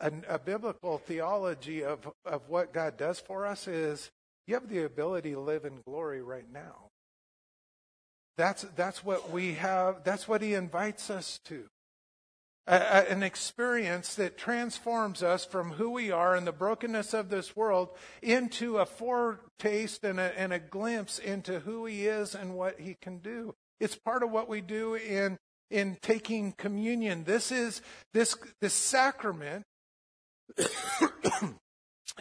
a, 0.01 0.13
a 0.29 0.39
biblical 0.41 0.99
theology 0.99 1.85
of 1.85 2.11
of 2.25 2.49
what 2.49 2.73
God 2.73 2.97
does 2.97 3.21
for 3.21 3.47
us 3.47 3.69
is 3.69 4.11
you 4.49 4.55
have 4.55 4.69
the 4.69 4.83
ability 4.83 5.31
to 5.33 5.41
live 5.41 5.65
in 5.65 5.81
glory 5.87 6.23
right 6.23 6.51
now. 6.53 6.91
That's, 8.37 8.67
that's 8.75 9.05
what 9.05 9.31
we 9.31 9.55
have, 9.55 10.03
that's 10.03 10.27
what 10.27 10.43
he 10.43 10.55
invites 10.55 11.09
us 11.09 11.39
to. 11.45 11.69
A, 12.67 12.77
a, 12.77 13.11
an 13.11 13.23
experience 13.23 14.15
that 14.15 14.39
transforms 14.39 15.23
us 15.23 15.45
from 15.45 15.73
who 15.73 15.91
we 15.91 16.11
are 16.11 16.35
and 16.35 16.47
the 16.47 16.53
brokenness 16.53 17.13
of 17.13 17.29
this 17.29 17.55
world 17.55 17.91
into 18.23 18.79
a 18.79 18.87
foretaste 18.87 20.03
and 20.03 20.19
a, 20.19 20.39
and 20.39 20.53
a 20.53 20.59
glimpse 20.59 21.19
into 21.19 21.61
who 21.61 21.85
he 21.85 22.07
is 22.07 22.35
and 22.35 22.55
what 22.55 22.81
he 22.81 22.97
can 23.01 23.19
do. 23.19 23.55
It's 23.81 23.97
part 23.97 24.23
of 24.23 24.31
what 24.31 24.49
we 24.49 24.63
do 24.63 24.95
in, 24.95 25.39
in 25.71 25.99
taking 26.01 26.53
communion. 26.53 27.25
This 27.25 27.53
is, 27.53 27.83
this, 28.15 28.35
this 28.61 28.73
sacrament 28.73 29.65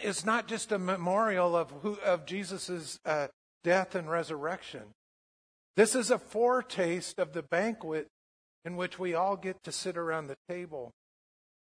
is 0.04 0.26
not 0.26 0.48
just 0.48 0.72
a 0.72 0.80
memorial 0.80 1.56
of 1.56 1.72
who, 1.82 1.98
of 2.06 2.26
Jesus' 2.26 3.00
uh, 3.06 3.28
death 3.64 3.96
and 3.96 4.10
resurrection. 4.10 4.84
This 5.76 5.96
is 5.96 6.12
a 6.12 6.20
foretaste 6.20 7.20
of 7.20 7.34
the 7.34 7.44
banquet 7.44 8.08
in 8.66 8.76
which 8.76 9.00
we 9.00 9.14
all 9.14 9.36
get 9.36 9.64
to 9.64 9.72
sit 9.72 9.98
around 9.98 10.28
the 10.28 10.38
table 10.50 10.92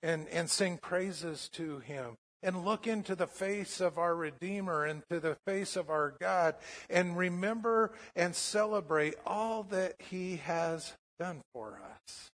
and, 0.03 0.29
and 0.29 0.49
sing 0.49 0.79
praises 0.79 1.49
to 1.53 1.79
him 1.81 2.17
and 2.43 2.65
look 2.65 2.87
into 2.87 3.15
the 3.15 3.27
face 3.27 3.81
of 3.81 3.99
our 3.99 4.15
Redeemer 4.15 4.85
and 4.85 5.03
to 5.11 5.21
the 5.21 5.37
face 5.47 5.77
of 5.77 5.91
our 5.91 6.15
God 6.21 6.55
and 6.89 7.17
remember 7.17 7.93
and 8.17 8.35
celebrate 8.35 9.15
all 9.27 9.65
that 9.65 9.95
he 9.99 10.37
has 10.39 10.95
done 11.19 11.43
for 11.53 11.81
us. 11.85 12.31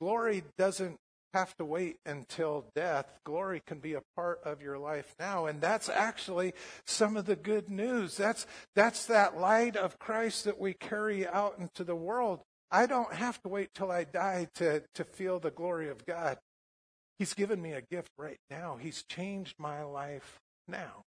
Glory 0.00 0.44
doesn't 0.58 0.96
have 1.34 1.56
to 1.56 1.64
wait 1.64 1.96
until 2.04 2.66
death. 2.74 3.06
Glory 3.24 3.62
can 3.66 3.78
be 3.78 3.94
a 3.94 4.02
part 4.16 4.40
of 4.44 4.60
your 4.60 4.78
life 4.78 5.14
now. 5.18 5.46
And 5.46 5.60
that's 5.60 5.88
actually 5.88 6.52
some 6.86 7.16
of 7.16 7.24
the 7.24 7.36
good 7.36 7.70
news. 7.70 8.16
That's, 8.16 8.46
that's 8.76 9.06
that 9.06 9.38
light 9.38 9.76
of 9.76 9.98
Christ 9.98 10.44
that 10.44 10.60
we 10.60 10.74
carry 10.74 11.26
out 11.26 11.58
into 11.58 11.84
the 11.84 11.96
world. 11.96 12.40
I 12.72 12.86
don't 12.86 13.12
have 13.12 13.40
to 13.42 13.48
wait 13.48 13.74
till 13.74 13.90
I 13.90 14.04
die 14.04 14.48
to, 14.54 14.82
to 14.94 15.04
feel 15.04 15.38
the 15.38 15.50
glory 15.50 15.90
of 15.90 16.06
God. 16.06 16.38
He's 17.18 17.34
given 17.34 17.60
me 17.60 17.72
a 17.72 17.82
gift 17.82 18.10
right 18.16 18.40
now. 18.50 18.78
He's 18.80 19.02
changed 19.02 19.56
my 19.58 19.82
life 19.82 20.40
now. 20.66 21.04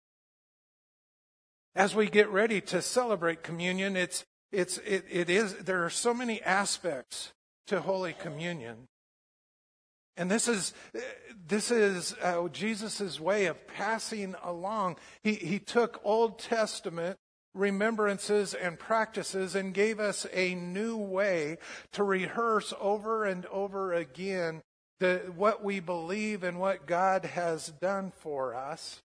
As 1.76 1.96
we 1.96 2.08
get 2.08 2.30
ready 2.30 2.62
to 2.62 2.84
celebrate 2.84 3.42
communion, 3.42 3.98
it's, 3.98 4.24
it's, 4.52 4.78
it, 4.78 5.06
it 5.10 5.30
is, 5.30 5.56
there 5.56 5.84
are 5.84 5.90
so 5.90 6.14
many 6.14 6.42
aspects 6.44 7.34
to 7.68 7.82
Holy 7.82 8.14
Communion. 8.14 8.88
And 10.16 10.30
this 10.30 10.48
is, 10.48 10.72
this 11.48 11.72
is 11.72 12.16
uh, 12.22 12.48
Jesus' 12.50 13.20
way 13.20 13.48
of 13.48 13.68
passing 13.68 14.36
along. 14.44 14.98
He, 15.24 15.34
he 15.34 15.60
took 15.60 16.00
Old 16.04 16.38
Testament 16.38 17.18
remembrances 17.56 18.54
and 18.54 18.78
practices 18.78 19.56
and 19.56 19.74
gave 19.74 20.00
us 20.00 20.28
a 20.34 20.54
new 20.56 20.98
way 20.98 21.58
to 21.94 22.04
rehearse 22.04 22.74
over 22.80 23.26
and 23.26 23.46
over 23.48 23.94
again 23.94 24.62
the, 25.00 25.32
what 25.36 25.64
we 25.64 25.80
believe 25.80 26.44
and 26.44 26.60
what 26.60 26.86
God 26.86 27.26
has 27.26 27.74
done 27.82 28.12
for 28.20 28.54
us. 28.54 29.02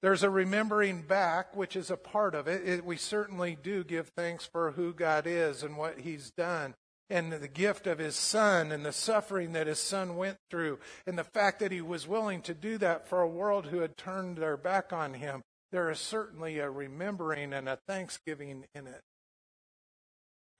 There's 0.00 0.24
a 0.24 0.30
remembering 0.30 1.02
back, 1.02 1.54
which 1.54 1.76
is 1.76 1.90
a 1.90 1.96
part 1.96 2.34
of 2.34 2.48
it. 2.48 2.66
it. 2.66 2.84
We 2.84 2.96
certainly 2.96 3.56
do 3.62 3.84
give 3.84 4.08
thanks 4.08 4.44
for 4.44 4.72
who 4.72 4.92
God 4.92 5.26
is 5.26 5.62
and 5.62 5.76
what 5.76 6.00
He's 6.00 6.30
done 6.30 6.74
and 7.12 7.30
the 7.30 7.46
gift 7.46 7.86
of 7.86 7.98
his 7.98 8.16
son 8.16 8.72
and 8.72 8.86
the 8.86 8.92
suffering 8.92 9.52
that 9.52 9.66
his 9.66 9.78
son 9.78 10.16
went 10.16 10.38
through 10.50 10.78
and 11.06 11.18
the 11.18 11.24
fact 11.24 11.60
that 11.60 11.70
he 11.70 11.82
was 11.82 12.08
willing 12.08 12.40
to 12.40 12.54
do 12.54 12.78
that 12.78 13.06
for 13.06 13.20
a 13.20 13.28
world 13.28 13.66
who 13.66 13.80
had 13.80 13.98
turned 13.98 14.38
their 14.38 14.56
back 14.56 14.94
on 14.94 15.12
him, 15.12 15.42
there 15.72 15.90
is 15.90 15.98
certainly 15.98 16.58
a 16.58 16.70
remembering 16.70 17.52
and 17.52 17.68
a 17.68 17.78
thanksgiving 17.88 18.64
in 18.74 18.86
it. 18.86 19.00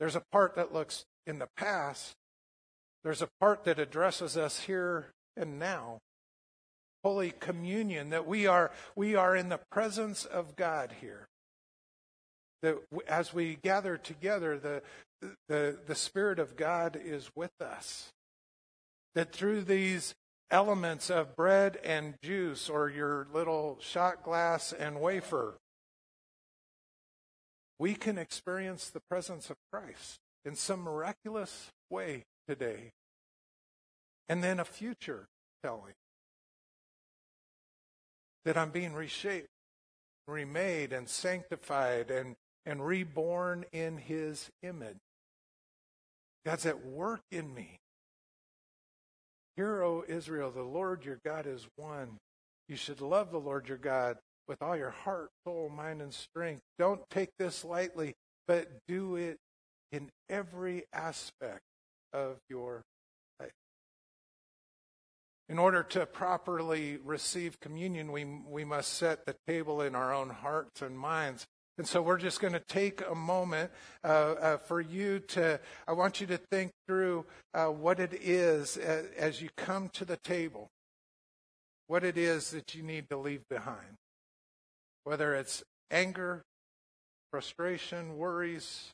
There's 0.00 0.16
a 0.16 0.24
part 0.32 0.56
that 0.56 0.72
looks 0.72 1.04
in 1.26 1.38
the 1.38 1.48
past. 1.56 2.14
There's 3.04 3.22
a 3.22 3.28
part 3.40 3.64
that 3.64 3.78
addresses 3.78 4.36
us 4.36 4.60
here 4.60 5.12
and 5.36 5.58
now. 5.58 5.98
Holy 7.04 7.32
communion, 7.38 8.10
that 8.10 8.26
we 8.26 8.46
are, 8.46 8.70
we 8.96 9.14
are 9.14 9.36
in 9.36 9.48
the 9.48 9.60
presence 9.70 10.24
of 10.24 10.56
God 10.56 10.94
here 11.00 11.26
that 12.62 12.78
as 13.08 13.34
we 13.34 13.58
gather 13.62 13.96
together, 13.96 14.58
the, 14.58 14.82
the, 15.48 15.78
the 15.86 15.94
Spirit 15.94 16.38
of 16.38 16.56
God 16.56 16.98
is 17.02 17.30
with 17.36 17.60
us. 17.60 18.12
That 19.14 19.32
through 19.32 19.62
these 19.62 20.14
elements 20.52 21.10
of 21.10 21.34
bread 21.34 21.78
and 21.82 22.14
juice, 22.22 22.68
or 22.68 22.88
your 22.88 23.26
little 23.32 23.78
shot 23.80 24.22
glass 24.22 24.72
and 24.72 25.00
wafer, 25.00 25.54
we 27.78 27.94
can 27.94 28.18
experience 28.18 28.90
the 28.90 29.00
presence 29.10 29.50
of 29.50 29.56
Christ 29.72 30.20
in 30.44 30.54
some 30.54 30.82
miraculous 30.82 31.70
way 31.90 32.22
today. 32.46 32.92
And 34.28 34.44
then 34.44 34.60
a 34.60 34.64
future 34.64 35.26
telling 35.64 35.94
that 38.44 38.56
I'm 38.56 38.70
being 38.70 38.92
reshaped, 38.92 39.48
remade, 40.28 40.92
and 40.92 41.08
sanctified, 41.08 42.10
and, 42.10 42.36
and 42.66 42.86
reborn 42.86 43.64
in 43.72 43.98
His 43.98 44.50
image. 44.62 44.98
God's 46.44 46.66
at 46.66 46.84
work 46.84 47.22
in 47.30 47.54
me. 47.54 47.78
Hear, 49.56 49.82
O 49.82 50.04
Israel, 50.08 50.50
the 50.50 50.62
Lord 50.62 51.04
your 51.04 51.18
God 51.24 51.46
is 51.46 51.66
one. 51.76 52.18
You 52.68 52.76
should 52.76 53.00
love 53.00 53.30
the 53.30 53.38
Lord 53.38 53.68
your 53.68 53.78
God 53.78 54.16
with 54.48 54.62
all 54.62 54.76
your 54.76 54.90
heart, 54.90 55.30
soul, 55.46 55.68
mind, 55.68 56.00
and 56.00 56.12
strength. 56.12 56.62
Don't 56.78 57.02
take 57.10 57.30
this 57.38 57.64
lightly, 57.64 58.14
but 58.46 58.68
do 58.88 59.16
it 59.16 59.38
in 59.90 60.08
every 60.28 60.84
aspect 60.92 61.60
of 62.12 62.38
your 62.48 62.82
life. 63.38 63.52
In 65.48 65.58
order 65.58 65.82
to 65.82 66.06
properly 66.06 66.98
receive 67.04 67.60
communion, 67.60 68.10
we, 68.10 68.24
we 68.24 68.64
must 68.64 68.94
set 68.94 69.26
the 69.26 69.36
table 69.46 69.82
in 69.82 69.94
our 69.94 70.14
own 70.14 70.30
hearts 70.30 70.80
and 70.80 70.98
minds. 70.98 71.46
And 71.78 71.86
so 71.86 72.02
we're 72.02 72.18
just 72.18 72.40
going 72.40 72.52
to 72.52 72.60
take 72.60 73.02
a 73.08 73.14
moment 73.14 73.70
uh, 74.04 74.06
uh, 74.06 74.56
for 74.58 74.80
you 74.80 75.20
to, 75.20 75.58
I 75.88 75.92
want 75.92 76.20
you 76.20 76.26
to 76.28 76.36
think 76.36 76.72
through 76.86 77.24
uh, 77.54 77.66
what 77.66 77.98
it 77.98 78.12
is 78.12 78.76
as, 78.76 79.06
as 79.16 79.42
you 79.42 79.48
come 79.56 79.88
to 79.94 80.04
the 80.04 80.18
table, 80.18 80.68
what 81.86 82.04
it 82.04 82.18
is 82.18 82.50
that 82.50 82.74
you 82.74 82.82
need 82.82 83.08
to 83.10 83.16
leave 83.16 83.42
behind. 83.48 83.96
Whether 85.04 85.34
it's 85.34 85.64
anger, 85.90 86.42
frustration, 87.30 88.16
worries, 88.16 88.92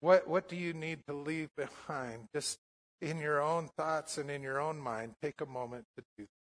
what, 0.00 0.28
what 0.28 0.48
do 0.48 0.56
you 0.56 0.72
need 0.72 1.00
to 1.08 1.12
leave 1.14 1.48
behind? 1.56 2.28
Just 2.34 2.58
in 3.02 3.18
your 3.18 3.42
own 3.42 3.68
thoughts 3.76 4.16
and 4.16 4.30
in 4.30 4.42
your 4.42 4.60
own 4.60 4.78
mind, 4.78 5.14
take 5.22 5.40
a 5.40 5.46
moment 5.46 5.84
to 5.96 6.04
do 6.16 6.24
that. 6.24 6.39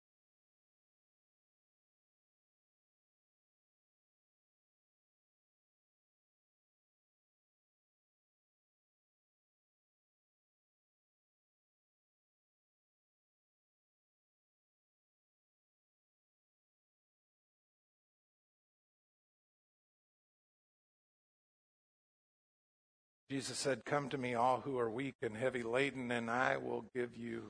Jesus 23.30 23.58
said, 23.58 23.86
Come 23.86 24.10
to 24.10 24.18
me, 24.18 24.36
all 24.36 24.62
who 24.62 24.78
are 24.78 24.90
weak 24.90 25.16
and 25.22 25.36
heavy 25.36 25.64
laden, 25.64 26.12
and 26.12 26.30
I 26.30 26.58
will 26.58 26.86
give 26.94 27.16
you 27.16 27.50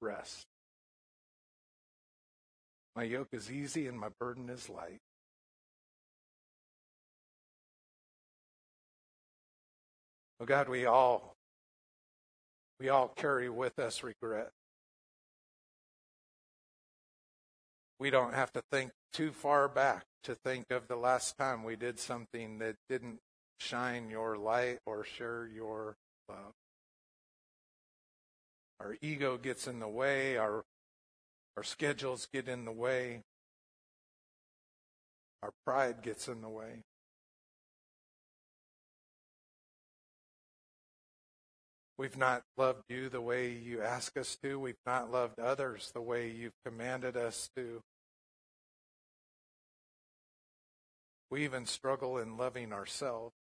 rest. 0.00 0.46
My 2.94 3.02
yoke 3.04 3.28
is 3.32 3.50
easy 3.50 3.86
and 3.86 3.98
my 3.98 4.08
burden 4.18 4.48
is 4.48 4.68
light. 4.68 4.98
Oh 10.40 10.44
God, 10.44 10.68
we 10.68 10.86
all 10.86 11.34
we 12.80 12.88
all 12.88 13.08
carry 13.08 13.48
with 13.50 13.78
us 13.78 14.04
regret. 14.04 14.50
We 17.98 18.10
don't 18.10 18.34
have 18.34 18.52
to 18.52 18.62
think 18.70 18.92
too 19.12 19.32
far 19.32 19.68
back 19.68 20.04
to 20.24 20.34
think 20.34 20.70
of 20.70 20.86
the 20.86 20.96
last 20.96 21.36
time 21.36 21.64
we 21.64 21.74
did 21.74 21.98
something 21.98 22.58
that 22.58 22.76
didn't 22.88 23.18
shine 23.58 24.08
your 24.08 24.36
light 24.36 24.78
or 24.86 25.04
share 25.04 25.48
your 25.52 25.96
love. 26.28 26.54
our 28.80 28.96
ego 29.00 29.36
gets 29.36 29.66
in 29.66 29.80
the 29.80 29.88
way, 29.88 30.36
our, 30.36 30.64
our 31.56 31.62
schedules 31.62 32.28
get 32.32 32.48
in 32.48 32.64
the 32.64 32.72
way, 32.72 33.22
our 35.42 35.50
pride 35.64 36.02
gets 36.02 36.28
in 36.28 36.40
the 36.40 36.48
way. 36.48 36.84
We've 41.98 42.16
not 42.16 42.44
loved 42.56 42.84
you 42.88 43.08
the 43.08 43.20
way 43.20 43.50
you 43.50 43.82
ask 43.82 44.16
us 44.16 44.36
to. 44.44 44.60
We've 44.60 44.76
not 44.86 45.10
loved 45.10 45.40
others 45.40 45.90
the 45.92 46.00
way 46.00 46.30
you've 46.30 46.54
commanded 46.64 47.16
us 47.16 47.50
to. 47.56 47.82
We 51.28 51.42
even 51.42 51.66
struggle 51.66 52.18
in 52.18 52.36
loving 52.36 52.72
ourselves. 52.72 53.34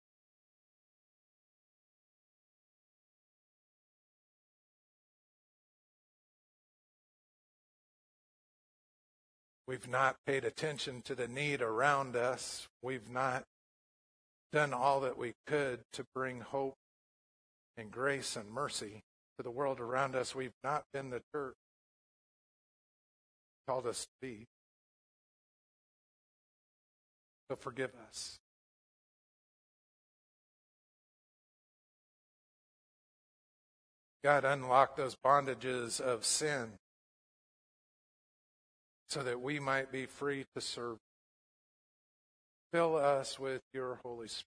We've 9.67 9.87
not 9.87 10.15
paid 10.25 10.45
attention 10.45 11.01
to 11.03 11.13
the 11.13 11.27
need 11.27 11.61
around 11.61 12.15
us. 12.15 12.69
We've 12.81 13.09
not 13.09 13.43
done 14.53 14.73
all 14.73 15.01
that 15.01 15.17
we 15.17 15.33
could 15.45 15.81
to 15.91 16.05
bring 16.15 16.39
hope 16.39 16.75
and 17.75 17.91
grace 17.91 18.37
and 18.37 18.49
mercy 18.49 19.01
to 19.37 19.43
the 19.43 19.51
world 19.51 19.81
around 19.81 20.15
us. 20.15 20.33
We've 20.33 20.55
not 20.63 20.83
been 20.93 21.09
the 21.09 21.21
church 21.33 21.55
called 23.67 23.85
us 23.85 24.05
to 24.05 24.11
be. 24.21 24.45
So 27.49 27.57
forgive 27.57 27.91
us. 28.07 28.39
God, 34.23 34.45
unlock 34.45 34.95
those 34.95 35.15
bondages 35.15 35.99
of 35.99 36.25
sin 36.25 36.71
so 39.09 39.23
that 39.23 39.41
we 39.41 39.59
might 39.59 39.91
be 39.91 40.05
free 40.05 40.45
to 40.53 40.61
serve. 40.61 40.97
Fill 42.73 42.97
us 42.97 43.39
with 43.39 43.61
your 43.73 43.99
Holy 44.03 44.27
Spirit. 44.27 44.43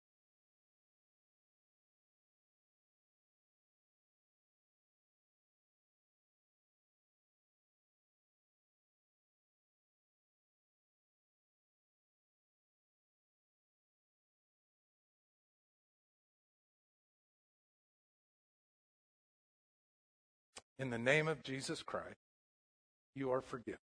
In 20.79 20.89
the 20.89 20.99
name 20.99 21.29
of 21.29 21.43
Jesus 21.43 21.83
Christ, 21.83 22.17
you 23.15 23.31
are 23.33 23.43
forgiven. 23.43 23.90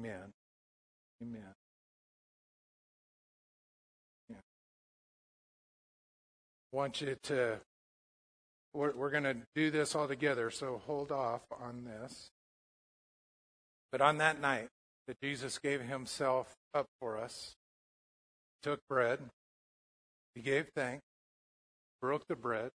Amen. 0.00 0.32
Amen. 1.22 1.54
I 6.74 6.76
want 6.76 7.00
you 7.00 7.16
to, 7.22 7.60
we're, 8.72 8.92
we're 8.96 9.10
going 9.10 9.22
to 9.22 9.36
do 9.54 9.70
this 9.70 9.94
all 9.94 10.08
together, 10.08 10.50
so 10.50 10.82
hold 10.86 11.12
off 11.12 11.42
on 11.62 11.84
this. 11.84 12.30
But 13.92 14.00
on 14.00 14.18
that 14.18 14.40
night 14.40 14.68
that 15.06 15.20
Jesus 15.22 15.60
gave 15.60 15.82
himself 15.82 16.52
up 16.74 16.86
for 17.00 17.16
us, 17.16 17.54
took 18.64 18.80
bread, 18.88 19.20
he 20.34 20.40
gave 20.40 20.66
thanks, 20.74 21.04
broke 22.02 22.26
the 22.26 22.34
bread, 22.34 22.70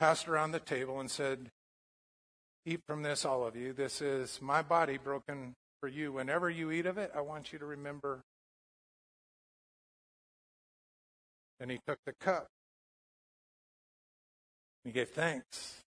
passed 0.00 0.26
around 0.26 0.52
the 0.52 0.60
table, 0.60 0.98
and 0.98 1.10
said, 1.10 1.50
Eat 2.64 2.80
from 2.86 3.02
this, 3.02 3.26
all 3.26 3.44
of 3.44 3.56
you. 3.56 3.74
This 3.74 4.00
is 4.00 4.40
my 4.40 4.62
body 4.62 4.96
broken 4.96 5.52
for 5.82 5.88
you. 5.88 6.12
Whenever 6.12 6.48
you 6.48 6.70
eat 6.70 6.86
of 6.86 6.96
it, 6.96 7.10
I 7.12 7.22
want 7.22 7.52
you 7.52 7.58
to 7.58 7.66
remember. 7.66 8.22
And 11.58 11.72
he 11.72 11.80
took 11.84 11.98
the 12.06 12.12
cup. 12.20 12.46
He 14.84 14.92
gave 14.92 15.10
thanks. 15.10 15.80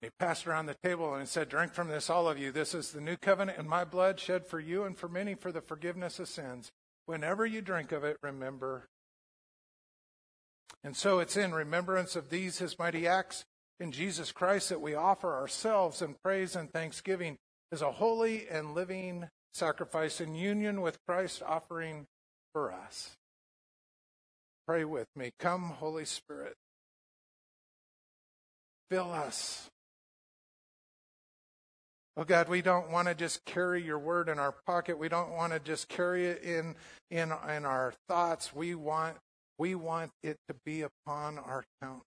He 0.00 0.08
passed 0.18 0.46
around 0.46 0.64
the 0.64 0.76
table 0.82 1.14
and 1.14 1.28
said, 1.28 1.50
Drink 1.50 1.74
from 1.74 1.88
this, 1.88 2.08
all 2.08 2.26
of 2.26 2.38
you. 2.38 2.50
This 2.52 2.72
is 2.72 2.92
the 2.92 3.02
new 3.02 3.18
covenant 3.18 3.58
in 3.58 3.68
my 3.68 3.84
blood 3.84 4.18
shed 4.18 4.46
for 4.46 4.60
you 4.60 4.84
and 4.84 4.96
for 4.96 5.08
many 5.08 5.34
for 5.34 5.52
the 5.52 5.60
forgiveness 5.60 6.18
of 6.18 6.28
sins. 6.28 6.70
Whenever 7.04 7.44
you 7.44 7.60
drink 7.60 7.92
of 7.92 8.04
it, 8.04 8.16
remember. 8.22 8.86
And 10.82 10.96
so 10.96 11.18
it's 11.18 11.36
in 11.36 11.52
remembrance 11.52 12.16
of 12.16 12.30
these, 12.30 12.58
his 12.58 12.78
mighty 12.78 13.06
acts 13.06 13.44
in 13.78 13.92
Jesus 13.92 14.32
Christ, 14.32 14.70
that 14.70 14.80
we 14.80 14.94
offer 14.94 15.34
ourselves 15.34 16.00
in 16.00 16.16
praise 16.24 16.56
and 16.56 16.72
thanksgiving 16.72 17.36
is 17.70 17.82
a 17.82 17.92
holy 17.92 18.48
and 18.48 18.74
living 18.74 19.28
sacrifice 19.52 20.20
in 20.20 20.34
union 20.34 20.80
with 20.80 20.98
Christ 21.06 21.42
offering 21.44 22.06
for 22.52 22.72
us. 22.72 23.16
Pray 24.66 24.84
with 24.84 25.08
me. 25.16 25.32
Come, 25.38 25.64
Holy 25.64 26.04
Spirit. 26.04 26.54
Fill 28.90 29.12
us. 29.12 29.68
Oh 32.16 32.24
God, 32.24 32.48
we 32.48 32.62
don't 32.62 32.90
want 32.90 33.06
to 33.06 33.14
just 33.14 33.44
carry 33.44 33.82
your 33.82 33.98
word 33.98 34.28
in 34.28 34.38
our 34.38 34.54
pocket. 34.66 34.98
We 34.98 35.08
don't 35.08 35.30
want 35.30 35.52
to 35.52 35.60
just 35.60 35.88
carry 35.88 36.26
it 36.26 36.42
in, 36.42 36.74
in, 37.10 37.32
in 37.48 37.64
our 37.64 37.94
thoughts. 38.08 38.54
We 38.54 38.74
want, 38.74 39.16
we 39.56 39.74
want 39.74 40.10
it 40.22 40.36
to 40.48 40.56
be 40.66 40.82
upon 40.82 41.38
our 41.38 41.64
countenance. 41.80 42.04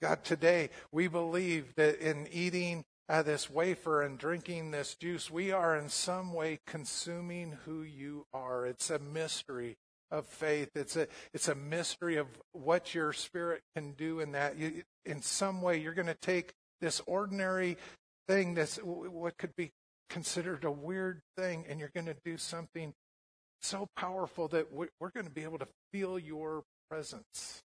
God, 0.00 0.22
today 0.22 0.70
we 0.92 1.08
believe 1.08 1.74
that 1.76 1.98
in 1.98 2.28
eating 2.30 2.84
uh, 3.08 3.22
this 3.22 3.48
wafer 3.48 4.02
and 4.02 4.18
drinking 4.18 4.70
this 4.70 4.94
juice, 4.94 5.30
we 5.30 5.52
are 5.52 5.76
in 5.76 5.88
some 5.88 6.32
way 6.32 6.58
consuming 6.66 7.58
who 7.64 7.82
you 7.82 8.26
are. 8.32 8.66
It's 8.66 8.90
a 8.90 8.98
mystery 8.98 9.76
of 10.10 10.26
faith. 10.26 10.70
It's 10.74 10.96
a 10.96 11.06
it's 11.32 11.48
a 11.48 11.54
mystery 11.54 12.16
of 12.16 12.26
what 12.52 12.94
your 12.94 13.12
spirit 13.12 13.62
can 13.74 13.92
do 13.92 14.20
in 14.20 14.32
that. 14.32 14.56
You, 14.58 14.82
in 15.04 15.22
some 15.22 15.62
way, 15.62 15.78
you're 15.78 15.94
going 15.94 16.06
to 16.06 16.14
take 16.14 16.52
this 16.80 17.00
ordinary 17.06 17.76
thing, 18.28 18.54
this 18.54 18.76
what 18.82 19.38
could 19.38 19.54
be 19.56 19.70
considered 20.10 20.64
a 20.64 20.70
weird 20.70 21.20
thing, 21.36 21.64
and 21.68 21.80
you're 21.80 21.90
going 21.94 22.06
to 22.06 22.16
do 22.24 22.36
something 22.36 22.92
so 23.62 23.88
powerful 23.96 24.48
that 24.48 24.72
we're 24.72 25.10
going 25.10 25.26
to 25.26 25.32
be 25.32 25.42
able 25.42 25.58
to 25.58 25.68
feel 25.92 26.18
your 26.18 26.62
presence. 26.90 27.62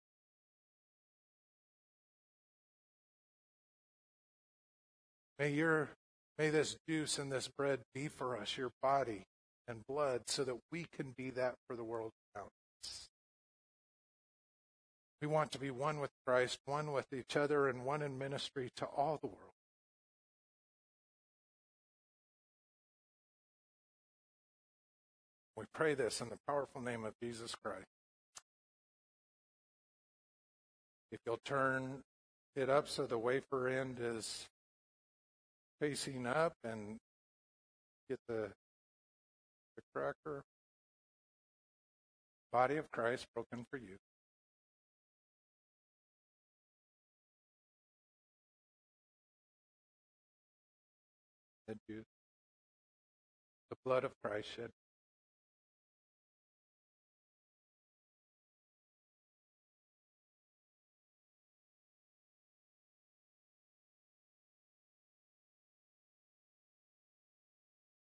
May 5.37 5.51
your 5.51 5.89
may 6.37 6.49
this 6.49 6.77
juice 6.87 7.19
and 7.19 7.31
this 7.31 7.47
bread 7.47 7.79
be 7.93 8.07
for 8.07 8.37
us 8.37 8.57
your 8.57 8.71
body 8.81 9.23
and 9.67 9.85
blood 9.87 10.21
so 10.27 10.43
that 10.43 10.57
we 10.71 10.85
can 10.95 11.13
be 11.17 11.29
that 11.31 11.55
for 11.67 11.75
the 11.75 11.83
world 11.83 12.11
around 12.35 12.49
us. 12.83 13.07
We 15.21 15.27
want 15.27 15.51
to 15.53 15.59
be 15.59 15.71
one 15.71 15.99
with 15.99 16.11
Christ, 16.25 16.59
one 16.65 16.91
with 16.91 17.11
each 17.13 17.35
other, 17.35 17.67
and 17.67 17.85
one 17.85 18.01
in 18.01 18.17
ministry 18.17 18.69
to 18.77 18.85
all 18.85 19.17
the 19.21 19.27
world. 19.27 19.51
We 25.57 25.65
pray 25.73 25.93
this 25.93 26.21
in 26.21 26.29
the 26.29 26.37
powerful 26.47 26.81
name 26.81 27.05
of 27.05 27.13
Jesus 27.23 27.55
Christ. 27.63 27.85
If 31.11 31.19
you'll 31.25 31.39
turn 31.45 32.01
it 32.55 32.69
up 32.69 32.89
so 32.89 33.05
the 33.05 33.17
wafer 33.17 33.69
end 33.69 33.99
is 34.01 34.47
facing 35.79 36.27
up 36.27 36.53
and 36.63 36.97
get 38.09 38.19
the, 38.27 38.49
the 39.75 39.83
cracker. 39.93 40.43
Body 42.51 42.77
of 42.77 42.89
Christ 42.91 43.25
broken 43.35 43.65
for 43.69 43.77
you. 43.77 43.97
The 51.67 52.03
blood 53.85 54.03
of 54.03 54.11
Christ 54.23 54.49
shed 54.55 54.69